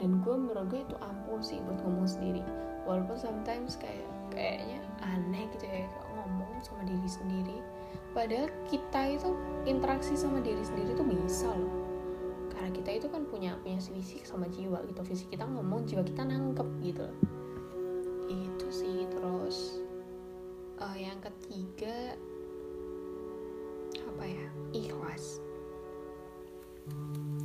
dan 0.02 0.17
gue 0.26 0.34
menurut 0.34 0.65
gue 0.74 0.82
itu 0.82 0.98
ampuh 0.98 1.38
sih 1.46 1.62
buat 1.62 1.78
ngomong 1.86 2.10
sendiri. 2.10 2.41
Walaupun 2.89 3.22
sometimes 3.22 3.78
kayak 3.78 4.10
kayaknya 4.34 4.82
aneh 5.06 5.46
gitu 5.54 5.70
ya 5.70 5.86
ngomong 6.17 6.50
sama 6.65 6.82
diri 6.89 7.06
sendiri. 7.06 7.58
Padahal 8.17 8.50
kita 8.65 9.22
itu 9.22 9.30
interaksi 9.70 10.17
sama 10.17 10.41
diri 10.41 10.65
sendiri 10.65 10.98
tuh 10.98 11.06
bisa 11.06 11.54
loh. 11.54 11.70
Karena 12.50 12.74
kita 12.74 12.89
itu 12.98 13.08
kan 13.13 13.30
punya 13.30 13.54
punya 13.62 13.78
fisik 13.78 14.26
sama 14.26 14.50
jiwa 14.50 14.82
gitu. 14.89 15.06
Fisik 15.06 15.30
kita 15.30 15.46
ngomong 15.46 15.86
jiwa 15.86 16.02
kita 16.02 16.26
nangkep 16.26 16.67
gitu 16.82 17.06
loh. 17.06 17.17
Itu 18.26 18.67
sih 18.74 19.06
terus 19.13 19.81
uh, 20.82 20.98
yang 20.98 21.22
ketiga 21.22 22.17
apa 24.02 24.24
ya? 24.26 24.48
Ikhlas. 24.74 25.38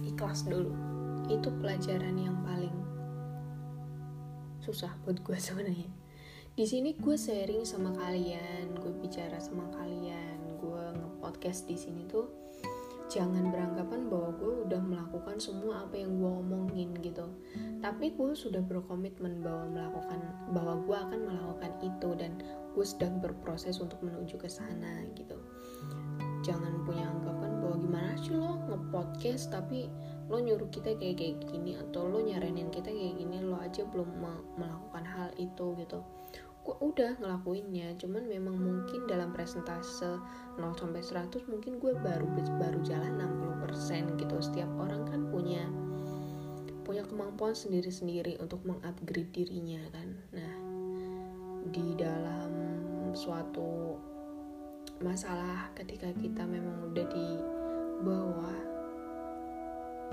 Ikhlas 0.03 0.49
dulu. 0.49 0.73
Itu 1.29 1.53
pelajaran 1.61 2.17
yang 2.17 2.37
paling 2.43 2.77
susah 4.65 4.91
buat 5.05 5.21
gue 5.21 5.37
sebenarnya. 5.47 5.93
Di 6.57 6.65
sini 6.65 6.97
gue 6.97 7.17
sharing 7.21 7.69
sama 7.69 7.93
kalian 7.93 8.73
gue 8.81 8.93
bicara 9.05 9.37
sama 9.37 9.69
kalian 9.77 10.57
gue 10.57 10.85
ngepodcast 10.97 11.69
di 11.69 11.77
sini 11.77 12.09
tuh 12.09 12.33
jangan 13.13 13.53
beranggapan 13.53 14.09
bahwa 14.11 14.33
gue 14.41 14.53
udah 14.67 14.83
melakukan 14.83 15.37
semua 15.39 15.87
apa 15.87 15.95
yang 16.01 16.19
gue 16.19 16.33
omongin 16.33 16.91
gitu 17.05 17.29
tapi 17.85 18.13
gue 18.17 18.33
sudah 18.33 18.65
berkomitmen 18.65 19.45
bahwa 19.45 19.69
melakukan 19.69 20.21
bahwa 20.57 20.75
gue 20.85 20.97
akan 20.97 21.21
melakukan 21.29 21.73
itu 21.85 22.09
dan 22.17 22.33
gue 22.73 22.85
sedang 22.85 23.21
berproses 23.21 23.81
untuk 23.81 24.01
menuju 24.01 24.37
ke 24.41 24.49
sana 24.49 25.05
gitu. 25.17 25.37
Jangan 26.45 26.85
punya 26.87 27.09
anggapan 27.11 27.53
bahwa 27.59 27.77
gimana 27.81 28.13
sih 28.21 28.37
lo 28.37 28.61
nge-podcast 28.71 29.51
tapi 29.51 29.89
lo 30.29 30.39
nyuruh 30.41 30.69
kita 30.69 30.95
kayak 30.97 31.17
kayak 31.19 31.37
gini 31.49 31.77
atau 31.77 32.07
lo 32.07 32.21
nyaranin 32.23 32.69
kita 32.71 32.93
kayak 32.93 33.17
gini 33.19 33.43
lo 33.43 33.59
aja 33.61 33.83
belum 33.89 34.09
melakukan 34.57 35.05
hal 35.05 35.29
itu 35.37 35.77
gitu. 35.81 36.01
Gue 36.67 36.77
udah 36.83 37.15
ngelakuinnya 37.23 37.95
cuman 37.97 38.27
memang 38.27 38.59
mungkin 38.59 39.07
dalam 39.07 39.31
presentase 39.31 40.19
0 40.59 40.75
sampai 40.75 40.99
100 40.99 41.47
mungkin 41.47 41.79
gue 41.79 41.95
baru 41.95 42.27
baru 42.59 42.79
jalan 42.83 43.23
60% 43.71 44.19
gitu. 44.19 44.37
Setiap 44.43 44.71
orang 44.81 45.07
kan 45.07 45.31
punya 45.31 45.63
punya 46.87 47.03
kemampuan 47.03 47.51
sendiri-sendiri 47.51 48.39
untuk 48.39 48.63
mengupgrade 48.63 49.35
dirinya 49.35 49.83
kan? 49.91 50.09
Nah 50.31 50.55
di 51.67 51.99
dalam 51.99 52.55
suatu 53.11 53.99
masalah 55.03 55.75
ketika 55.75 56.15
kita 56.15 56.47
memang 56.47 56.95
udah 56.95 57.07
di 57.11 57.29
bawah 58.07 58.59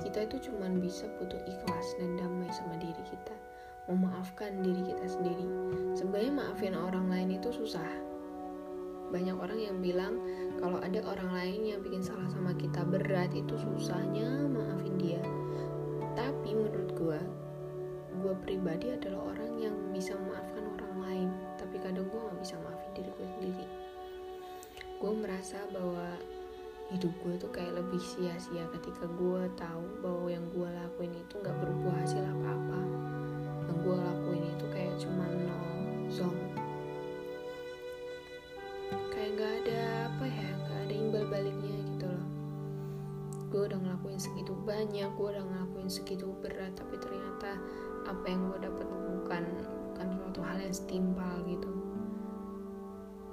kita 0.02 0.26
itu 0.26 0.50
cuma 0.50 0.66
bisa 0.82 1.06
butuh 1.22 1.38
ikhlas 1.46 1.88
dan 2.02 2.18
damai 2.18 2.50
sama 2.50 2.74
diri 2.82 3.04
kita. 3.06 3.38
Memaafkan 3.86 4.66
diri 4.66 4.82
kita 4.90 5.06
sendiri. 5.06 5.46
Sebenarnya 5.94 6.34
maafin 6.34 6.74
orang 6.74 7.06
lain 7.14 7.38
itu 7.38 7.54
susah. 7.54 7.86
Banyak 9.14 9.38
orang 9.38 9.62
yang 9.62 9.78
bilang 9.78 10.18
kalau 10.58 10.82
ada 10.82 10.98
orang 11.06 11.30
lain 11.38 11.62
yang 11.78 11.80
bikin 11.86 12.02
salah 12.02 12.26
sama 12.34 12.58
kita 12.58 12.82
berat 12.82 13.30
itu 13.38 13.54
susahnya 13.62 14.50
maafin 14.50 14.98
dia 14.98 15.22
gue 18.34 18.58
pribadi 18.58 18.90
adalah 18.90 19.30
orang 19.30 19.62
yang 19.62 19.78
bisa 19.94 20.18
memaafkan 20.18 20.66
orang 20.66 20.96
lain. 21.06 21.30
Tapi 21.54 21.78
kadang 21.78 22.10
gue 22.10 22.18
gak 22.18 22.40
bisa 22.42 22.58
maafin 22.66 22.90
diri 22.98 23.12
gue 23.14 23.28
sendiri. 23.38 23.66
Gue 24.98 25.14
merasa 25.14 25.62
bahwa 25.70 26.18
hidup 26.90 27.14
gue 27.22 27.34
tuh 27.38 27.54
kayak 27.54 27.78
lebih 27.78 28.02
sia-sia 28.02 28.66
ketika 28.74 29.06
gue 29.06 29.42
tahu 29.54 29.86
bahwa 30.02 30.34
yang 30.34 30.42
gue 30.50 30.66
lakuin 30.66 31.14
itu 31.14 31.36
nggak 31.46 31.58
berbuah 31.62 31.94
hasil 32.02 32.26
apa-apa. 32.26 32.82
Yang 33.70 33.78
gue 33.86 33.98
lakuin 34.02 34.44
itu 34.50 34.66
kayak 34.74 34.94
cuma 34.98 35.26
nol 35.30 35.66
zong 36.10 36.43
udah 43.74 43.90
ngelakuin 43.90 44.22
segitu 44.22 44.54
banyak 44.70 45.10
gue 45.18 45.28
udah 45.34 45.42
ngelakuin 45.50 45.90
segitu 45.90 46.30
berat 46.46 46.78
tapi 46.78 46.94
ternyata 47.02 47.58
apa 48.06 48.26
yang 48.30 48.54
gue 48.54 48.70
dapat 48.70 48.86
bukan 48.86 49.44
bukan 49.90 50.08
suatu 50.14 50.40
hal 50.46 50.62
yang 50.62 50.76
setimpal 50.78 51.42
gitu 51.50 51.74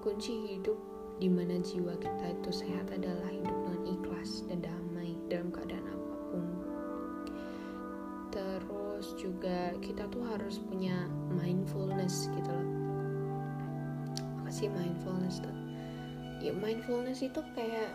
kunci 0.01 0.57
hidup 0.57 0.81
di 1.21 1.29
mana 1.29 1.61
jiwa 1.61 1.93
kita 2.01 2.33
itu 2.33 2.65
sehat 2.65 2.89
adalah 2.89 3.29
hidup 3.29 3.53
dengan 3.69 3.85
ikhlas 3.93 4.49
dan 4.49 4.65
damai 4.65 5.13
dalam 5.29 5.53
keadaan 5.53 5.85
apa 5.85 6.15
pun. 6.33 6.45
Terus 8.33 9.07
juga 9.21 9.77
kita 9.85 10.09
tuh 10.09 10.25
harus 10.25 10.57
punya 10.65 11.05
mindfulness 11.29 12.33
gitu 12.33 12.49
loh. 12.49 12.69
Apa 14.41 14.49
sih 14.49 14.73
mindfulness 14.73 15.45
tuh? 15.45 15.53
Ya 16.41 16.57
mindfulness 16.57 17.21
itu 17.21 17.45
kayak 17.53 17.93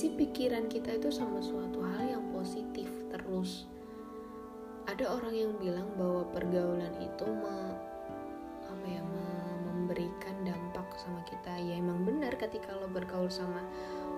mengisi 0.00 0.16
pikiran 0.16 0.64
kita 0.72 0.96
itu 0.96 1.12
sama 1.12 1.44
suatu 1.44 1.84
hal 1.84 2.16
yang 2.16 2.24
positif 2.32 2.88
terus. 3.12 3.68
Ada 4.88 5.12
orang 5.12 5.36
yang 5.36 5.52
bilang 5.60 5.92
bahwa 6.00 6.24
pergaulan 6.32 6.88
itu 7.04 7.28
me, 7.28 7.76
apa 8.64 8.86
ya 8.88 9.04
me, 9.04 9.28
memberikan 9.68 10.40
dampak 10.40 10.88
sama 10.96 11.20
kita 11.28 11.52
ya 11.52 11.76
emang 11.76 12.08
benar 12.08 12.32
ketika 12.40 12.80
lo 12.80 12.88
bergaul 12.88 13.28
sama 13.28 13.60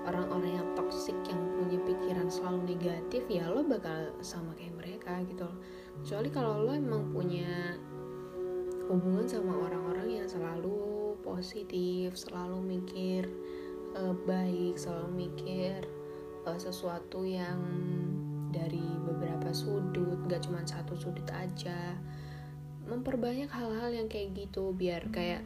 orang-orang 0.06 0.62
yang 0.62 0.68
toksik 0.78 1.18
yang 1.26 1.42
punya 1.58 1.82
pikiran 1.82 2.30
selalu 2.30 2.78
negatif 2.78 3.26
ya 3.26 3.50
lo 3.50 3.66
bakal 3.66 4.14
sama 4.22 4.54
kayak 4.54 4.78
mereka 4.78 5.18
gitu 5.26 5.50
loh 5.50 5.58
kecuali 6.06 6.30
kalau 6.30 6.62
lo 6.62 6.78
emang 6.78 7.10
punya 7.10 7.74
hubungan 8.86 9.26
sama 9.26 9.66
orang-orang 9.66 10.22
yang 10.22 10.30
selalu 10.30 11.18
positif 11.26 12.14
selalu 12.14 12.62
mikir 12.78 13.26
uh, 13.96 14.14
baik 14.26 14.76
selalu 14.76 15.28
mikir 15.28 15.84
uh, 16.48 16.58
sesuatu 16.58 17.24
yang 17.24 17.60
dari 18.52 18.84
beberapa 19.08 19.52
sudut 19.56 20.28
gak 20.28 20.44
cuma 20.44 20.64
satu 20.64 20.96
sudut 20.96 21.26
aja. 21.32 21.96
Memperbanyak 22.88 23.48
hal-hal 23.48 23.94
yang 23.94 24.08
kayak 24.10 24.34
gitu 24.36 24.74
biar 24.76 25.08
kayak 25.14 25.40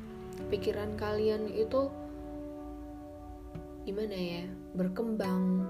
pikiran 0.51 0.99
kalian 0.99 1.47
itu 1.53 1.93
gimana 3.87 4.17
ya 4.17 4.45
berkembang. 4.75 5.63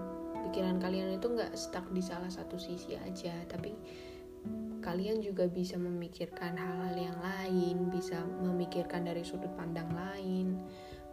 Pikiran 0.49 0.79
kalian 0.79 1.19
itu 1.19 1.27
nggak 1.27 1.59
stuck 1.59 1.85
di 1.91 1.99
salah 1.99 2.31
satu 2.31 2.55
sisi 2.55 2.95
aja 2.95 3.35
tapi 3.51 3.75
kalian 4.79 5.19
juga 5.19 5.51
bisa 5.51 5.75
memikirkan 5.75 6.55
hal-hal 6.55 6.95
yang 6.95 7.19
lain 7.19 7.91
bisa 7.91 8.23
memikirkan 8.23 9.03
dari 9.03 9.27
sudut 9.27 9.51
pandang 9.59 9.91
lain 9.91 10.63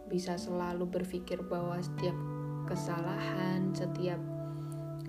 bisa 0.08 0.36
selalu 0.36 0.88
berpikir 0.88 1.40
bahwa 1.44 1.80
setiap 1.80 2.16
kesalahan 2.64 3.76
setiap 3.76 4.20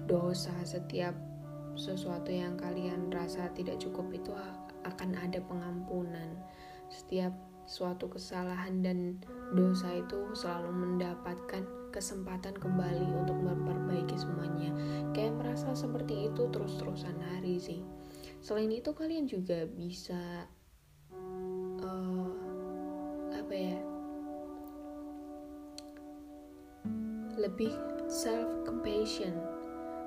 dosa 0.05 0.51
setiap 0.67 1.15
sesuatu 1.75 2.31
yang 2.31 2.55
kalian 2.55 3.11
rasa 3.11 3.51
tidak 3.51 3.77
cukup 3.83 4.07
itu 4.15 4.31
akan 4.87 5.11
ada 5.19 5.43
pengampunan. 5.43 6.39
Setiap 6.87 7.35
suatu 7.67 8.07
kesalahan 8.07 8.79
dan 8.79 9.19
dosa 9.51 9.91
itu 9.91 10.31
selalu 10.31 10.71
mendapatkan 10.71 11.65
kesempatan 11.91 12.55
kembali 12.55 13.07
untuk 13.11 13.35
memperbaiki 13.39 14.15
semuanya. 14.15 14.71
Kayak 15.11 15.35
merasa 15.35 15.75
seperti 15.75 16.31
itu 16.31 16.47
terus-terusan 16.47 17.17
hari 17.19 17.59
sih. 17.59 17.83
Selain 18.39 18.71
itu 18.71 18.93
kalian 18.95 19.27
juga 19.27 19.67
bisa 19.67 20.47
uh, 21.81 22.31
apa 23.35 23.53
ya 23.55 23.94
lebih 27.35 27.71
self 28.07 28.47
compassion 28.63 29.35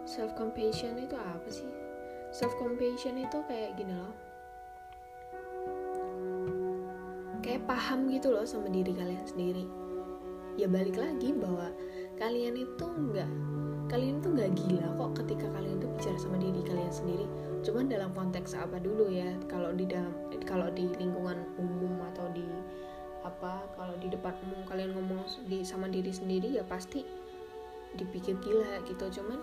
self 0.09 0.33
compassion 0.41 0.97
itu 0.97 1.13
apa 1.21 1.49
sih? 1.53 1.69
Self 2.33 2.57
compassion 2.57 3.21
itu 3.21 3.45
kayak 3.45 3.77
gini 3.77 3.93
loh. 3.93 4.17
Kayak 7.45 7.69
paham 7.69 8.09
gitu 8.09 8.33
loh 8.33 8.49
sama 8.49 8.73
diri 8.73 8.97
kalian 8.97 9.25
sendiri. 9.29 9.69
Ya 10.57 10.65
balik 10.65 10.97
lagi 10.97 11.37
bahwa 11.37 11.71
kalian 12.17 12.57
itu 12.57 12.87
enggak 12.89 13.31
kalian 13.89 14.21
itu 14.21 14.29
nggak 14.37 14.53
gila 14.53 14.89
kok 15.01 15.25
ketika 15.25 15.49
kalian 15.49 15.81
itu 15.81 15.89
bicara 15.97 16.19
sama 16.21 16.37
diri 16.37 16.61
kalian 16.65 16.93
sendiri. 16.93 17.27
Cuman 17.65 17.89
dalam 17.89 18.11
konteks 18.13 18.53
apa 18.57 18.77
dulu 18.81 19.09
ya? 19.13 19.33
Kalau 19.49 19.73
di 19.77 19.85
dalam 19.89 20.13
kalau 20.45 20.69
di 20.73 20.89
lingkungan 20.97 21.45
umum 21.57 22.01
apa 23.39 23.71
kalau 23.79 23.95
di 24.03 24.11
depan 24.11 24.35
umum 24.51 24.67
kalian 24.67 24.91
ngomong 24.99 25.23
di 25.47 25.63
sama 25.63 25.87
diri 25.87 26.11
sendiri 26.11 26.59
ya 26.59 26.67
pasti 26.67 27.07
dipikir 27.95 28.35
gila 28.43 28.83
gitu. 28.91 29.23
Cuman 29.23 29.39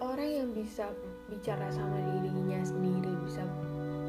orang 0.00 0.30
yang 0.32 0.48
bisa 0.56 0.88
bicara 1.28 1.68
sama 1.68 2.00
dirinya 2.00 2.64
sendiri 2.64 3.12
bisa 3.28 3.44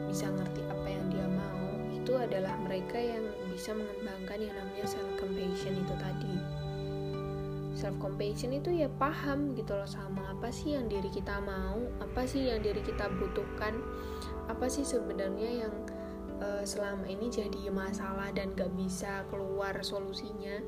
bisa 0.07 0.31
ngerti 0.31 0.63
apa 0.71 0.87
yang 0.87 1.05
dia 1.11 1.27
mau 1.27 1.67
itu 1.91 2.15
adalah 2.15 2.55
mereka 2.63 2.95
yang 2.95 3.27
bisa 3.51 3.75
mengembangkan 3.75 4.39
yang 4.39 4.55
namanya 4.55 4.87
self 4.87 5.11
compassion 5.19 5.75
itu 5.75 5.93
tadi. 5.99 6.35
Self 7.75 7.99
compassion 7.99 8.55
itu 8.55 8.71
ya 8.71 8.87
paham 8.87 9.51
gitu 9.59 9.75
loh 9.75 9.89
sama 9.89 10.31
apa 10.31 10.47
sih 10.47 10.79
yang 10.79 10.87
diri 10.87 11.11
kita 11.11 11.43
mau 11.43 11.75
apa 11.99 12.23
sih 12.23 12.47
yang 12.47 12.63
diri 12.63 12.79
kita 12.79 13.11
butuhkan 13.19 13.75
apa 14.47 14.71
sih 14.71 14.87
sebenarnya 14.87 15.67
yang 15.67 15.73
uh, 16.45 16.61
selama 16.61 17.09
ini 17.09 17.33
jadi 17.33 17.73
masalah 17.73 18.29
dan 18.37 18.53
gak 18.53 18.69
bisa 18.77 19.25
keluar 19.33 19.73
solusinya 19.81 20.61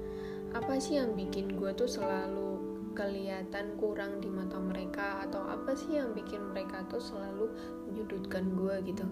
apa 0.58 0.82
sih 0.82 0.98
yang 0.98 1.14
bikin 1.14 1.60
gue 1.60 1.70
tuh 1.78 1.86
selalu 1.86 2.58
kelihatan 2.98 3.78
kurang 3.78 4.18
di 4.24 4.30
mata 4.32 4.58
mereka? 4.58 5.22
Atau 5.28 5.44
apa 5.46 5.78
sih 5.78 6.00
yang 6.00 6.18
bikin 6.18 6.40
mereka 6.50 6.82
tuh 6.90 6.98
selalu 6.98 7.52
menyudutkan 7.86 8.58
gue 8.58 8.76
gitu? 8.90 9.06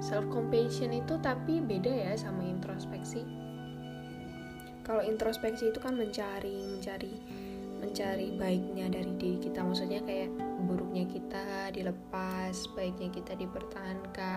Self 0.00 0.24
compassion 0.32 0.96
itu 0.96 1.20
tapi 1.20 1.60
beda 1.60 1.90
ya 1.90 2.16
sama 2.16 2.46
introspeksi. 2.48 3.20
Kalau 4.80 5.04
introspeksi 5.04 5.68
itu 5.68 5.78
kan 5.82 5.92
mencari 5.92 6.56
mencari 6.72 7.14
mencari 7.84 8.32
baiknya 8.32 8.88
dari 8.88 9.12
diri 9.20 9.38
kita. 9.44 9.60
Maksudnya 9.60 10.00
kayak 10.00 10.32
buruknya 10.64 11.04
kita 11.04 11.68
dilepas 11.76 12.56
baiknya 12.72 13.12
kita 13.12 13.36
dipertahankan 13.36 14.29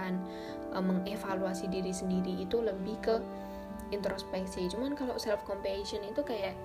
eh, 0.73 0.83
mengevaluasi 0.83 1.69
diri 1.69 1.93
sendiri 1.93 2.41
itu 2.41 2.59
lebih 2.59 2.97
ke 2.99 3.15
introspeksi. 3.93 4.67
Cuman 4.73 4.97
kalau 4.97 5.15
self 5.21 5.45
compassion 5.45 6.01
itu 6.03 6.25
kayak 6.25 6.57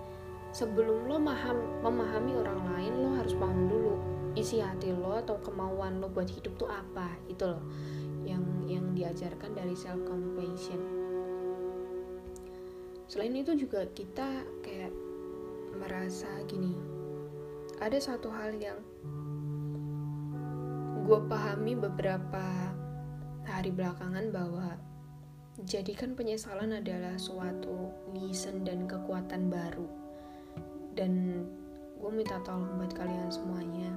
sebelum 0.57 1.05
lo 1.07 1.21
maham, 1.21 1.61
memahami 1.85 2.33
orang 2.41 2.61
lain 2.73 2.93
lo 3.05 3.11
harus 3.21 3.37
paham 3.37 3.69
dulu 3.69 3.95
isi 4.33 4.65
hati 4.65 4.95
lo 4.97 5.19
atau 5.21 5.37
kemauan 5.45 6.01
lo 6.01 6.09
buat 6.09 6.29
hidup 6.29 6.57
tuh 6.57 6.71
apa 6.73 7.13
itu 7.29 7.45
loh. 7.45 7.63
Yang 8.25 8.45
yang 8.69 8.87
diajarkan 8.97 9.53
dari 9.57 9.77
self 9.77 10.01
compassion 10.09 10.99
selain 13.09 13.33
itu 13.41 13.57
juga 13.57 13.89
kita 13.97 14.45
kayak 14.61 14.93
merasa 15.81 16.29
gini 16.45 16.77
ada 17.81 17.97
satu 17.97 18.29
hal 18.29 18.53
yang 18.61 18.77
gue 21.09 21.21
pahami 21.25 21.73
beberapa 21.73 22.77
hari 23.49 23.73
belakangan 23.73 24.29
bahwa 24.29 24.77
jadikan 25.65 26.13
penyesalan 26.13 26.77
adalah 26.77 27.17
suatu 27.17 27.91
reason 28.13 28.63
dan 28.63 28.85
kekuatan 28.85 29.49
baru. 29.49 29.89
Dan 30.93 31.45
gue 31.99 32.11
minta 32.13 32.39
tolong 32.45 32.79
buat 32.79 32.93
kalian 32.95 33.31
semuanya 33.33 33.91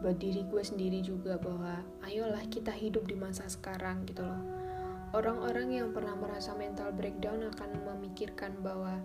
buat 0.00 0.16
diri 0.16 0.48
gue 0.48 0.64
sendiri 0.64 1.04
juga 1.04 1.36
bahwa 1.36 1.84
ayolah 2.08 2.40
kita 2.48 2.72
hidup 2.72 3.04
di 3.04 3.16
masa 3.20 3.44
sekarang 3.52 4.08
gitu 4.08 4.24
loh. 4.24 4.42
Orang-orang 5.12 5.76
yang 5.76 5.88
pernah 5.92 6.16
merasa 6.16 6.56
mental 6.56 6.96
breakdown 6.96 7.44
akan 7.52 7.70
memikirkan 7.84 8.56
bahwa 8.64 8.96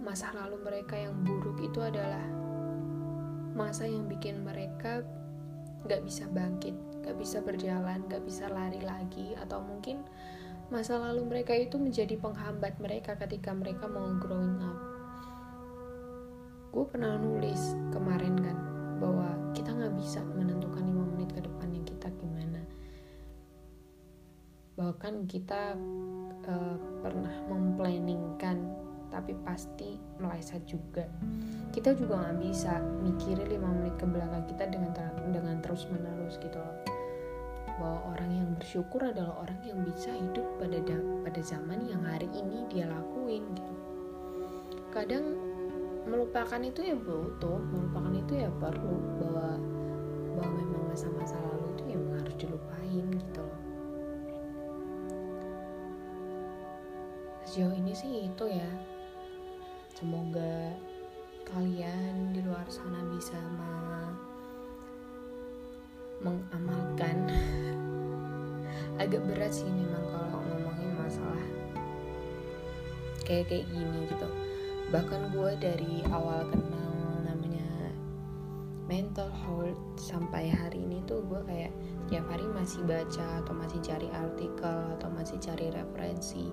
masa 0.00 0.32
lalu 0.32 0.56
mereka 0.64 0.96
yang 0.96 1.12
buruk 1.20 1.60
itu 1.60 1.84
adalah 1.84 2.24
masa 3.52 3.84
yang 3.84 4.08
bikin 4.08 4.40
mereka 4.40 5.04
gak 5.84 6.00
bisa 6.00 6.24
bangkit, 6.32 6.72
gak 7.02 7.18
bisa 7.18 7.42
berjalan, 7.42 8.06
gak 8.06 8.22
bisa 8.22 8.46
lari 8.46 8.78
lagi, 8.80 9.34
atau 9.36 9.58
mungkin 9.58 10.06
masa 10.72 10.96
lalu 10.96 11.28
mereka 11.28 11.52
itu 11.52 11.76
menjadi 11.76 12.16
penghambat 12.16 12.80
mereka 12.80 13.18
ketika 13.18 13.52
mereka 13.52 13.84
mau 13.90 14.08
growing 14.16 14.56
up. 14.62 14.78
Gue 16.72 16.88
pernah 16.88 17.20
nulis 17.20 17.76
kemarin 17.92 18.38
kan, 18.40 18.56
bahwa 18.96 19.34
kita 19.52 19.74
nggak 19.74 19.98
bisa 20.00 20.24
menentukan 20.24 20.80
lima 20.80 21.04
menit 21.12 21.28
ke 21.36 21.44
depannya 21.44 21.82
kita 21.84 22.08
gimana. 22.16 22.62
Bahkan 24.78 25.28
kita 25.28 25.76
uh, 26.48 26.76
pernah 27.04 27.36
memplanningkan 27.52 28.56
tapi 29.12 29.36
pasti 29.44 30.00
meleset 30.16 30.64
juga. 30.64 31.04
Kita 31.68 31.92
juga 31.92 32.24
nggak 32.24 32.38
bisa 32.40 32.80
mikirin 33.04 33.44
lima 33.52 33.68
menit 33.68 33.92
ke 34.00 34.08
belakang 34.08 34.48
kita 34.48 34.64
dengan 34.72 34.96
dengan 35.28 35.60
terus 35.60 35.84
menerus 35.92 36.40
gitu 36.40 36.56
loh 36.56 36.91
bahwa 37.82 38.14
orang 38.14 38.30
yang 38.30 38.48
bersyukur 38.54 39.02
adalah 39.02 39.42
orang 39.42 39.58
yang 39.66 39.82
bisa 39.82 40.14
hidup 40.14 40.46
pada 40.62 40.78
pada 41.26 41.40
zaman 41.42 41.82
yang 41.90 42.06
hari 42.06 42.30
ini 42.30 42.62
dia 42.70 42.86
lakuin 42.86 43.42
gitu. 43.58 43.74
Kadang 44.94 45.34
melupakan 46.06 46.62
itu 46.62 46.94
ya 46.94 46.94
butuh 46.94 47.58
melupakan 47.58 48.14
itu 48.14 48.38
ya 48.38 48.50
perlu 48.62 49.18
bahwa 49.18 49.58
bahwa 50.38 50.50
memang 50.62 50.94
masa-masa 50.94 51.34
lalu 51.42 51.74
itu 51.74 51.82
ya 51.90 51.98
harus 52.22 52.36
dilupain 52.38 53.06
gitu 53.18 53.42
loh. 53.42 53.62
Sejauh 57.42 57.74
ini 57.74 57.92
sih 57.98 58.30
itu 58.30 58.44
ya. 58.46 58.70
Semoga 59.98 60.70
kalian 61.50 62.30
di 62.30 62.46
luar 62.46 62.64
sana 62.70 63.02
bisa 63.10 63.38
mengamalkan. 66.22 67.26
Agak 68.98 69.22
berat 69.26 69.50
sih 69.50 69.66
memang 69.66 70.02
kalau 70.10 70.42
ngomongin 70.46 70.90
masalah 70.94 71.46
kayak 73.26 73.50
kayak 73.50 73.66
gini 73.70 74.06
gitu. 74.10 74.28
Bahkan 74.90 75.34
gue 75.34 75.50
dari 75.58 76.04
awal 76.10 76.46
kenal 76.50 77.26
namanya 77.26 77.66
mental 78.86 79.30
health 79.32 79.78
sampai 79.96 80.50
hari 80.50 80.84
ini 80.84 81.02
tuh 81.06 81.24
gue 81.26 81.40
kayak 81.46 81.72
tiap 82.10 82.28
hari 82.28 82.44
masih 82.52 82.84
baca 82.84 83.40
atau 83.40 83.54
masih 83.56 83.80
cari 83.80 84.08
artikel 84.12 84.78
atau 84.98 85.08
masih 85.10 85.38
cari 85.40 85.72
referensi. 85.72 86.52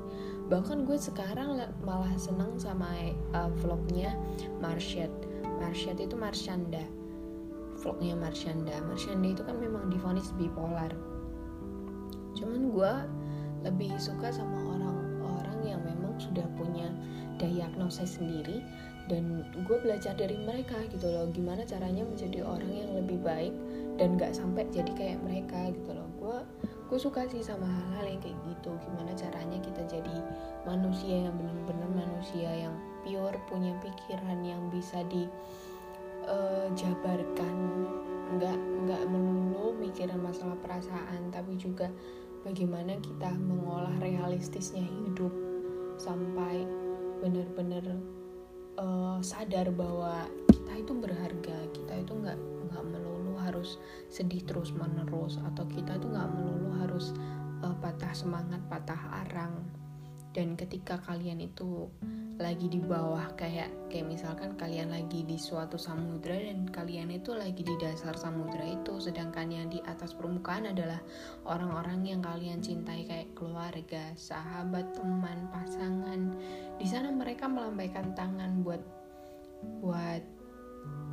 Bahkan 0.49 0.87
gue 0.87 0.97
sekarang 0.97 1.61
malah 1.85 2.15
seneng 2.17 2.57
sama 2.57 2.89
uh, 3.37 3.51
vlognya 3.61 4.17
Marsyad 4.57 5.11
Marsyad 5.59 5.99
itu 5.99 6.15
Marsyanda 6.15 6.81
vlognya 7.79 8.15
Marsyanda 8.15 8.75
Marsyanda 8.85 9.27
itu 9.31 9.41
kan 9.43 9.55
memang 9.57 9.87
difonis 9.87 10.35
bipolar. 10.35 10.91
Cuman 12.35 12.71
gue 12.71 12.93
lebih 13.67 13.91
suka 13.99 14.31
sama 14.31 14.55
orang-orang 14.75 15.59
yang 15.75 15.81
memang 15.83 16.15
sudah 16.19 16.45
punya 16.55 16.87
diagnosis 17.39 18.19
sendiri 18.19 18.63
dan 19.09 19.41
gue 19.65 19.77
belajar 19.81 20.13
dari 20.13 20.37
mereka 20.45 20.77
gitu 20.93 21.09
loh. 21.09 21.25
Gimana 21.33 21.65
caranya 21.65 22.05
menjadi 22.05 22.45
orang 22.45 22.69
yang 22.69 22.91
lebih 22.93 23.19
baik 23.25 23.55
dan 23.97 24.15
gak 24.15 24.37
sampai 24.37 24.69
jadi 24.69 24.91
kayak 24.95 25.19
mereka 25.25 25.73
gitu 25.73 25.91
loh. 25.97 26.07
Gue 26.21 26.37
gue 26.89 26.99
suka 26.99 27.25
sih 27.29 27.41
sama 27.41 27.65
hal-hal 27.65 28.15
yang 28.17 28.21
kayak 28.21 28.37
gitu. 28.47 28.71
Gimana 28.85 29.11
caranya 29.17 29.57
kita 29.59 29.81
jadi 29.89 30.15
manusia 30.63 31.25
yang 31.27 31.35
benar-benar 31.35 31.89
manusia 32.05 32.49
yang 32.69 32.75
pure 33.01 33.39
punya 33.49 33.73
pikiran 33.81 34.39
yang 34.45 34.61
bisa 34.69 35.01
di 35.09 35.25
uh, 36.29 36.67
jabarkan. 36.77 37.55
Nggak 38.37 38.57
nggak 38.85 39.03
melulu 39.09 39.73
mikirin 39.81 40.21
masalah 40.21 40.53
perasaan 40.61 41.33
tapi 41.33 41.57
juga 41.57 41.89
bagaimana 42.45 42.95
kita 43.01 43.33
mengolah 43.33 43.97
realistisnya 43.97 44.85
hidup 44.85 45.33
sampai 45.97 46.63
benar-benar 47.19 47.83
uh, 48.77 49.17
sadar 49.19 49.73
bahwa 49.73 50.29
kita 50.53 50.73
itu 50.77 50.93
berharga. 50.93 51.57
Kita 51.73 51.93
itu 51.97 52.13
nggak 52.13 52.37
nggak 52.69 52.83
melulu 52.85 53.33
harus 53.41 53.81
sedih 54.13 54.45
terus 54.45 54.69
menerus 54.71 55.41
atau 55.41 55.65
kita 55.65 55.97
itu 55.97 56.05
nggak 56.05 56.29
melulu 56.37 56.69
harus 56.85 57.11
uh, 57.65 57.75
patah 57.81 58.13
semangat 58.13 58.61
patah 58.69 59.25
arang 59.25 59.78
dan 60.33 60.53
ketika 60.53 61.01
kalian 61.01 61.41
itu 61.41 61.89
lagi 62.39 62.71
di 62.71 62.79
bawah 62.79 63.35
kayak 63.35 63.67
kayak 63.91 64.07
misalkan 64.07 64.55
kalian 64.55 64.95
lagi 64.95 65.27
di 65.27 65.35
suatu 65.35 65.75
samudra 65.75 66.39
dan 66.39 66.71
kalian 66.71 67.11
itu 67.11 67.35
lagi 67.35 67.67
di 67.67 67.75
dasar 67.75 68.15
samudra 68.15 68.63
itu 68.63 68.95
sedangkan 68.95 69.51
yang 69.51 69.67
di 69.67 69.83
atas 69.83 70.15
permukaan 70.15 70.71
adalah 70.71 71.03
orang-orang 71.43 71.99
yang 72.07 72.23
kalian 72.23 72.63
cintai 72.63 73.03
kayak 73.03 73.35
keluarga, 73.35 74.15
sahabat, 74.15 74.87
teman, 74.95 75.51
pasangan. 75.51 76.31
Di 76.79 76.87
sana 76.87 77.11
mereka 77.11 77.51
melambaikan 77.51 78.15
tangan 78.15 78.63
buat 78.63 78.79
buat 79.83 80.23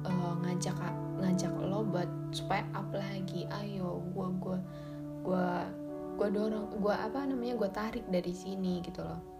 uh, 0.06 0.34
ngajak 0.46 0.78
ngajak 1.18 1.50
lo 1.58 1.82
buat 1.82 2.06
supaya 2.30 2.62
up 2.70 2.86
lagi. 2.94 3.50
Ayo, 3.50 3.98
gua 4.14 4.30
gua 4.38 4.58
gua 5.26 5.46
gua 6.16 6.28
dorong, 6.32 6.80
gua 6.80 7.06
apa 7.06 7.28
namanya? 7.28 7.54
gua 7.60 7.70
tarik 7.70 8.08
dari 8.08 8.32
sini 8.32 8.80
gitu 8.80 9.04
loh 9.04 9.36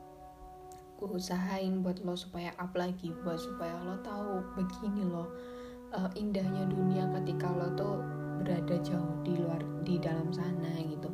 gue 0.96 1.08
usahain 1.12 1.84
buat 1.84 2.00
lo 2.08 2.16
supaya 2.16 2.56
up 2.56 2.72
lagi 2.72 3.12
buat 3.20 3.36
supaya 3.36 3.76
lo 3.84 4.00
tahu 4.00 4.40
begini 4.56 5.04
lo 5.04 5.28
uh, 5.92 6.08
indahnya 6.16 6.64
dunia 6.64 7.04
ketika 7.20 7.52
lo 7.52 7.68
tuh 7.76 8.00
berada 8.40 8.80
jauh 8.80 9.20
di 9.20 9.36
luar 9.36 9.60
di 9.84 10.00
dalam 10.00 10.32
sana 10.32 10.72
gitu 10.80 11.12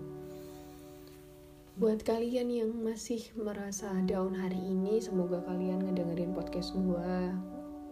buat 1.82 1.98
kalian 2.06 2.46
yang 2.52 2.70
masih 2.78 3.26
merasa 3.34 3.90
down 4.06 4.38
hari 4.38 4.60
ini 4.60 5.02
semoga 5.02 5.42
kalian 5.42 5.82
ngedengerin 5.82 6.30
podcast 6.30 6.78
gue 6.78 7.14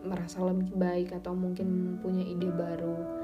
merasa 0.06 0.46
lebih 0.46 0.70
baik 0.78 1.10
atau 1.10 1.34
mungkin 1.34 1.98
punya 1.98 2.22
ide 2.22 2.54
baru 2.54 3.19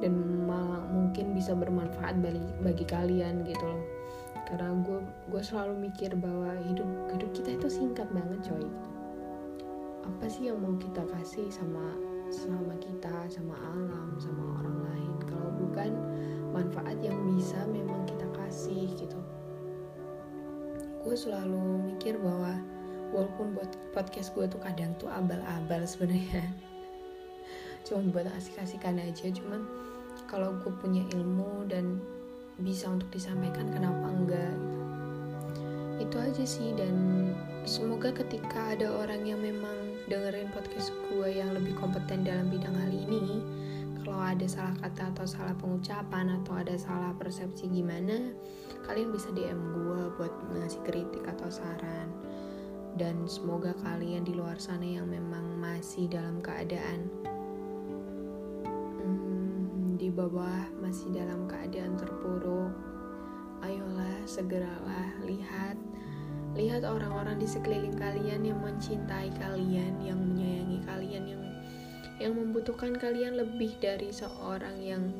dan 0.00 0.16
malah 0.48 0.82
mungkin 0.88 1.36
bisa 1.36 1.52
bermanfaat 1.52 2.18
bagi 2.24 2.40
bagi 2.64 2.84
kalian 2.88 3.44
gitu 3.44 3.64
loh. 3.64 3.84
Karena 4.48 4.74
gue 4.82 4.98
gue 5.30 5.42
selalu 5.44 5.88
mikir 5.88 6.16
bahwa 6.18 6.56
hidup 6.66 6.88
hidup 7.14 7.30
kita 7.36 7.54
itu 7.54 7.68
singkat 7.70 8.08
banget 8.10 8.50
coy. 8.50 8.66
Apa 10.02 10.26
sih 10.26 10.50
yang 10.50 10.58
mau 10.58 10.74
kita 10.80 11.04
kasih 11.06 11.46
sama 11.52 11.94
sama 12.32 12.74
kita 12.82 13.30
sama 13.30 13.54
alam 13.54 14.16
sama 14.18 14.58
orang 14.58 14.78
lain? 14.90 15.14
Kalau 15.28 15.50
bukan 15.54 15.92
manfaat 16.50 16.98
yang 16.98 17.14
bisa 17.36 17.62
memang 17.70 18.02
kita 18.08 18.26
kasih 18.34 18.90
gitu. 18.98 19.20
Gue 21.06 21.14
selalu 21.14 21.94
mikir 21.94 22.18
bahwa 22.18 22.58
walaupun 23.14 23.54
buat 23.54 23.70
podcast 23.94 24.34
gue 24.34 24.50
tuh 24.50 24.60
kadang 24.62 24.96
tuh 24.98 25.06
abal-abal 25.06 25.86
sebenarnya. 25.86 26.42
Cuma 27.86 28.02
buat 28.10 28.28
asik-asikan 28.34 28.98
aja 29.00 29.30
cuman 29.32 29.64
kalau 30.30 30.54
gue 30.62 30.70
punya 30.78 31.02
ilmu 31.10 31.66
dan 31.66 31.98
bisa 32.62 32.86
untuk 32.86 33.10
disampaikan 33.10 33.66
kenapa 33.74 34.06
enggak 34.06 34.54
itu 35.98 36.16
aja 36.16 36.44
sih. 36.46 36.70
Dan 36.78 37.28
semoga 37.66 38.14
ketika 38.14 38.78
ada 38.78 38.88
orang 38.94 39.26
yang 39.26 39.42
memang 39.42 39.98
dengerin 40.06 40.48
podcast 40.54 40.94
gue 41.10 41.28
yang 41.28 41.50
lebih 41.52 41.74
kompeten 41.76 42.22
dalam 42.22 42.48
bidang 42.48 42.72
hal 42.72 42.90
ini 42.94 43.42
kalau 44.00 44.22
ada 44.24 44.46
salah 44.48 44.72
kata 44.80 45.12
atau 45.12 45.26
salah 45.28 45.52
pengucapan 45.60 46.40
atau 46.40 46.56
ada 46.56 46.72
salah 46.80 47.12
persepsi 47.20 47.68
gimana 47.68 48.32
kalian 48.88 49.12
bisa 49.12 49.28
DM 49.36 49.60
gue 49.76 50.02
buat 50.16 50.32
ngasih 50.56 50.82
kritik 50.86 51.26
atau 51.26 51.50
saran. 51.52 52.08
Dan 52.98 53.22
semoga 53.30 53.70
kalian 53.86 54.26
di 54.26 54.34
luar 54.34 54.58
sana 54.58 54.82
yang 54.82 55.06
memang 55.06 55.62
masih 55.62 56.10
dalam 56.10 56.42
keadaan 56.42 57.06
di 60.10 60.18
bawah 60.18 60.66
masih 60.82 61.06
dalam 61.14 61.46
keadaan 61.46 61.94
terpuruk, 61.94 62.74
ayolah 63.62 64.18
segeralah 64.26 65.06
lihat 65.22 65.78
lihat 66.58 66.82
orang-orang 66.82 67.38
di 67.38 67.46
sekeliling 67.46 67.94
kalian 67.94 68.42
yang 68.42 68.58
mencintai 68.58 69.30
kalian, 69.38 70.02
yang 70.02 70.18
menyayangi 70.18 70.82
kalian, 70.82 71.24
yang 71.30 71.42
yang 72.18 72.34
membutuhkan 72.34 72.98
kalian 72.98 73.38
lebih 73.38 73.70
dari 73.78 74.10
seorang 74.10 74.82
yang 74.82 75.14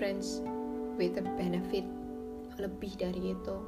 friends 0.00 0.40
with 0.96 1.20
a 1.20 1.24
benefit 1.36 1.84
lebih 2.56 2.96
dari 2.96 3.36
itu. 3.36 3.58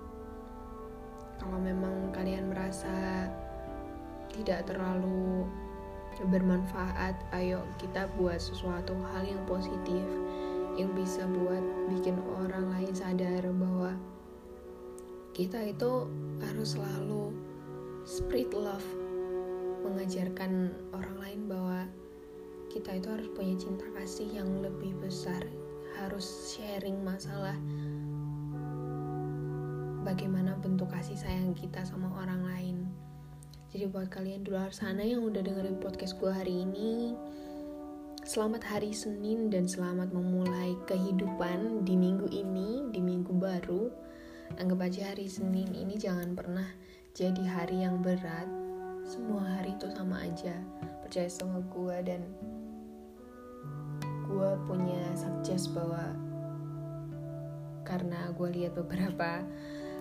Kalau 1.37 1.61
memang 1.61 2.09
kalian 2.17 2.57
merasa 2.57 3.29
tidak 4.33 4.65
terlalu 4.65 5.45
bermanfaat 6.27 7.15
ayo 7.31 7.63
kita 7.79 8.11
buat 8.19 8.43
sesuatu 8.43 8.99
hal 9.15 9.23
yang 9.23 9.43
positif 9.47 10.03
yang 10.75 10.91
bisa 10.95 11.27
buat 11.27 11.63
bikin 11.95 12.19
orang 12.39 12.71
lain 12.75 12.91
sadar 12.95 13.47
bahwa 13.55 13.95
kita 15.35 15.71
itu 15.71 16.11
harus 16.43 16.75
selalu 16.75 17.31
spread 18.03 18.51
love 18.51 18.87
mengajarkan 19.87 20.75
orang 20.91 21.17
lain 21.23 21.41
bahwa 21.47 21.81
kita 22.71 22.99
itu 22.99 23.09
harus 23.11 23.29
punya 23.35 23.55
cinta 23.55 23.87
kasih 23.95 24.29
yang 24.31 24.51
lebih 24.63 24.95
besar 24.99 25.43
harus 25.99 26.55
sharing 26.55 27.03
masalah 27.03 27.59
bagaimana 30.07 30.55
bentuk 30.63 30.89
kasih 30.95 31.19
sayang 31.19 31.55
kita 31.59 31.83
sama 31.83 32.07
orang 32.23 32.43
lain 32.47 32.78
jadi 33.69 33.85
buat 33.85 34.09
kalian 34.09 34.49
di 34.49 34.57
luar 34.57 34.73
sana 34.73 35.05
yang 35.05 35.29
udah 35.29 35.45
dengerin 35.45 35.77
podcast 35.77 36.17
gue 36.17 36.33
hari 36.33 36.65
ini, 36.65 37.13
selamat 38.25 38.65
hari 38.65 38.97
Senin 38.97 39.53
dan 39.53 39.69
selamat 39.69 40.09
memulai 40.09 40.73
kehidupan 40.89 41.85
di 41.85 41.93
minggu 41.93 42.33
ini, 42.33 42.89
di 42.89 43.01
minggu 43.05 43.29
baru. 43.37 43.93
Anggap 44.57 44.89
aja 44.89 45.13
hari 45.13 45.29
Senin 45.29 45.69
ini 45.77 46.01
jangan 46.01 46.33
pernah 46.33 46.65
jadi 47.13 47.45
hari 47.45 47.85
yang 47.85 48.01
berat. 48.01 48.49
Semua 49.05 49.45
hari 49.61 49.77
itu 49.77 49.93
sama 49.93 50.25
aja. 50.25 50.57
Percaya 51.05 51.29
sama 51.29 51.61
gue 51.69 51.97
dan 52.09 52.25
gue 54.33 54.51
punya 54.65 55.13
suggest 55.13 55.77
bahwa 55.77 56.17
karena 57.85 58.33
gue 58.33 58.49
lihat 58.49 58.73
beberapa 58.81 59.45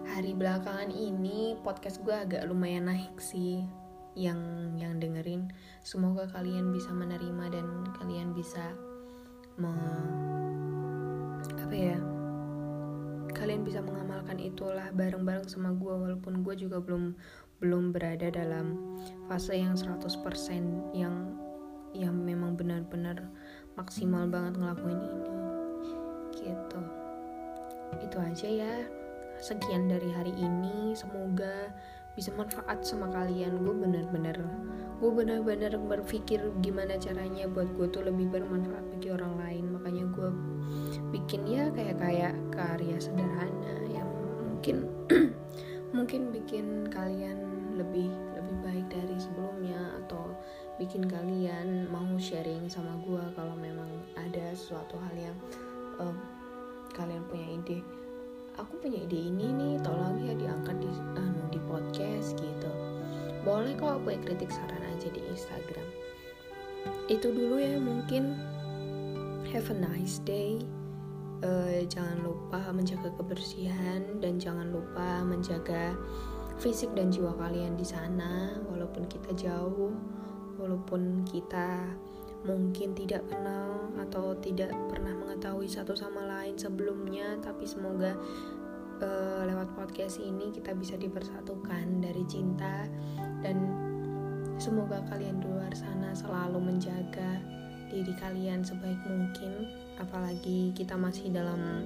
hari 0.08 0.32
belakangan 0.32 0.88
ini 0.88 1.60
podcast 1.68 2.00
gue 2.08 2.16
agak 2.16 2.48
lumayan 2.48 2.88
naik 2.88 3.20
sih 3.20 3.68
yang 4.16 4.40
yang 4.80 4.98
dengerin. 5.04 5.52
Semoga 5.84 6.32
kalian 6.32 6.72
bisa 6.72 6.96
menerima 6.96 7.52
dan 7.52 7.68
kalian 8.00 8.32
bisa 8.32 8.72
me, 9.60 9.74
apa 11.60 11.76
ya 11.76 12.00
kalian 13.36 13.62
bisa 13.62 13.84
mengamalkan 13.84 14.42
itulah 14.42 14.90
bareng-bareng 14.96 15.46
sama 15.46 15.76
gue 15.76 15.94
walaupun 15.94 16.42
gue 16.42 16.56
juga 16.58 16.82
belum 16.82 17.14
belum 17.62 17.94
berada 17.94 18.34
dalam 18.34 18.80
fase 19.30 19.60
yang 19.60 19.78
100% 19.78 20.98
yang 20.98 21.36
yang 21.94 22.16
memang 22.18 22.58
benar-benar 22.58 23.28
maksimal 23.78 24.26
banget 24.26 24.58
ngelakuin 24.58 24.98
ini. 25.04 25.32
Gitu. 26.38 26.80
Itu 28.02 28.18
aja 28.18 28.48
ya 28.50 28.76
sekian 29.40 29.90
dari 29.90 30.10
hari 30.14 30.34
ini. 30.36 30.94
Semoga 30.98 31.72
bisa 32.18 32.34
manfaat 32.34 32.82
sama 32.82 33.10
kalian. 33.14 33.62
Gue 33.62 33.76
bener-bener 33.78 34.38
gue 34.98 35.12
bener-bener 35.14 35.78
berpikir 35.78 36.42
gimana 36.66 36.98
caranya 36.98 37.46
buat 37.46 37.70
gue 37.78 37.86
tuh 37.94 38.02
lebih 38.02 38.34
bermanfaat 38.34 38.86
bagi 38.98 39.10
orang 39.14 39.38
lain. 39.38 39.66
Makanya 39.74 40.06
gue 40.10 40.30
bikin 41.14 41.46
ya 41.46 41.70
kayak 41.72 42.02
kayak 42.02 42.36
karya 42.50 42.98
sederhana 42.98 43.76
yang 43.90 44.10
mungkin 44.42 44.90
mungkin 45.96 46.22
bikin 46.34 46.90
kalian 46.90 47.38
lebih 47.78 48.10
lebih 48.34 48.56
baik 48.66 48.86
dari 48.90 49.16
sebelumnya 49.22 50.02
atau 50.04 50.34
bikin 50.82 51.06
kalian 51.06 51.86
mau 51.90 52.18
sharing 52.18 52.66
sama 52.70 52.98
gue 53.06 53.24
kalau 53.38 53.54
memang 53.58 53.90
ada 54.18 54.54
sesuatu 54.58 54.98
hal 54.98 55.16
yang 55.16 55.38
um, 56.02 56.18
kalian 56.94 57.22
punya 57.30 57.48
ide 57.54 57.80
aku 58.58 58.74
punya 58.82 59.06
ide 59.06 59.30
ini 59.30 59.54
nih 59.54 59.74
tolong 59.86 60.18
ya 60.26 60.34
diangkat 60.34 60.78
di 60.82 60.90
anu 61.18 61.42
di 61.54 61.62
podcast 61.70 62.38
gitu. 62.38 62.72
Boleh 63.46 63.78
kok 63.78 64.04
punya 64.04 64.20
kritik 64.26 64.50
saran 64.52 64.84
aja 64.84 65.08
di 65.14 65.22
Instagram. 65.30 65.88
Itu 67.08 67.32
dulu 67.32 67.62
ya 67.62 67.78
mungkin. 67.80 68.36
Have 69.48 69.72
a 69.72 69.78
nice 69.78 70.20
day. 70.28 70.60
Uh, 71.40 71.86
jangan 71.86 72.26
lupa 72.26 72.74
menjaga 72.74 73.14
kebersihan 73.14 74.02
dan 74.20 74.42
jangan 74.42 74.74
lupa 74.74 75.22
menjaga 75.22 75.94
fisik 76.58 76.90
dan 76.98 77.14
jiwa 77.14 77.38
kalian 77.38 77.78
di 77.78 77.86
sana 77.86 78.58
walaupun 78.66 79.06
kita 79.06 79.38
jauh 79.38 79.94
walaupun 80.58 81.22
kita 81.30 81.94
mungkin 82.48 82.96
tidak 82.96 83.28
kenal 83.28 83.92
atau 84.00 84.32
tidak 84.40 84.72
pernah 84.88 85.12
mengetahui 85.12 85.68
satu 85.68 85.92
sama 85.92 86.24
lain 86.24 86.56
sebelumnya 86.56 87.36
tapi 87.44 87.68
semoga 87.68 88.16
uh, 89.04 89.42
lewat 89.44 89.68
podcast 89.76 90.24
ini 90.24 90.56
kita 90.56 90.72
bisa 90.72 90.96
dipersatukan 90.96 92.00
dari 92.00 92.24
cinta 92.32 92.88
dan 93.44 93.58
semoga 94.56 95.04
kalian 95.12 95.44
di 95.44 95.48
luar 95.52 95.74
sana 95.76 96.16
selalu 96.16 96.72
menjaga 96.74 97.44
diri 97.92 98.16
kalian 98.20 98.64
sebaik 98.64 99.00
mungkin 99.08 99.68
apalagi 100.00 100.72
kita 100.76 100.96
masih 100.96 101.32
dalam 101.32 101.84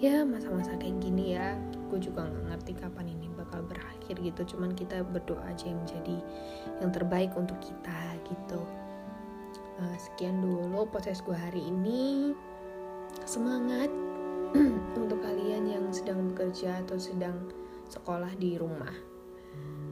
ya 0.00 0.24
masa-masa 0.24 0.80
kayak 0.80 0.96
gini 1.04 1.36
ya. 1.36 1.60
Gue 1.92 2.00
juga 2.00 2.24
nggak 2.24 2.46
ngerti 2.54 2.72
kapan 2.80 3.06
ini 3.12 3.28
bakal 3.36 3.66
berakhir 3.66 4.14
gitu 4.22 4.56
cuman 4.56 4.72
kita 4.78 5.02
berdoa 5.04 5.42
aja 5.44 5.68
yang 5.68 5.82
menjadi 5.82 6.16
yang 6.78 6.90
terbaik 6.94 7.34
untuk 7.34 7.58
kita 7.58 8.00
gitu 8.30 8.62
uh, 9.80 9.96
sekian 9.96 10.44
dulu 10.44 10.84
proses 10.88 11.24
gue 11.24 11.34
hari 11.34 11.64
ini 11.64 12.36
semangat 13.24 13.88
untuk 15.00 15.18
kalian 15.24 15.66
yang 15.66 15.84
sedang 15.90 16.30
bekerja 16.32 16.84
atau 16.84 17.00
sedang 17.00 17.48
sekolah 17.90 18.30
di 18.38 18.60
rumah 18.60 18.92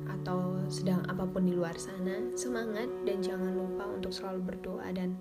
atau 0.09 0.57
sedang 0.73 1.05
apa 1.09 1.25
pun 1.29 1.45
di 1.45 1.53
luar 1.53 1.77
sana 1.77 2.33
semangat 2.37 2.89
dan 3.05 3.21
jangan 3.21 3.53
lupa 3.53 3.85
untuk 3.89 4.13
selalu 4.13 4.55
berdoa 4.55 4.89
dan 4.95 5.17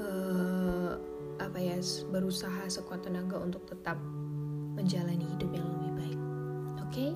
uh, 0.00 0.94
apa 1.42 1.58
ya 1.58 1.78
berusaha 2.12 2.68
sekuat 2.68 3.04
tenaga 3.04 3.40
untuk 3.40 3.64
tetap 3.68 3.98
menjalani 4.76 5.24
hidup 5.36 5.50
yang 5.56 5.66
lebih 5.76 5.92
baik. 5.96 6.20
Oke, 6.84 6.92
okay? 6.92 7.10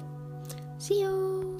see 0.81 1.05
you. 1.05 1.57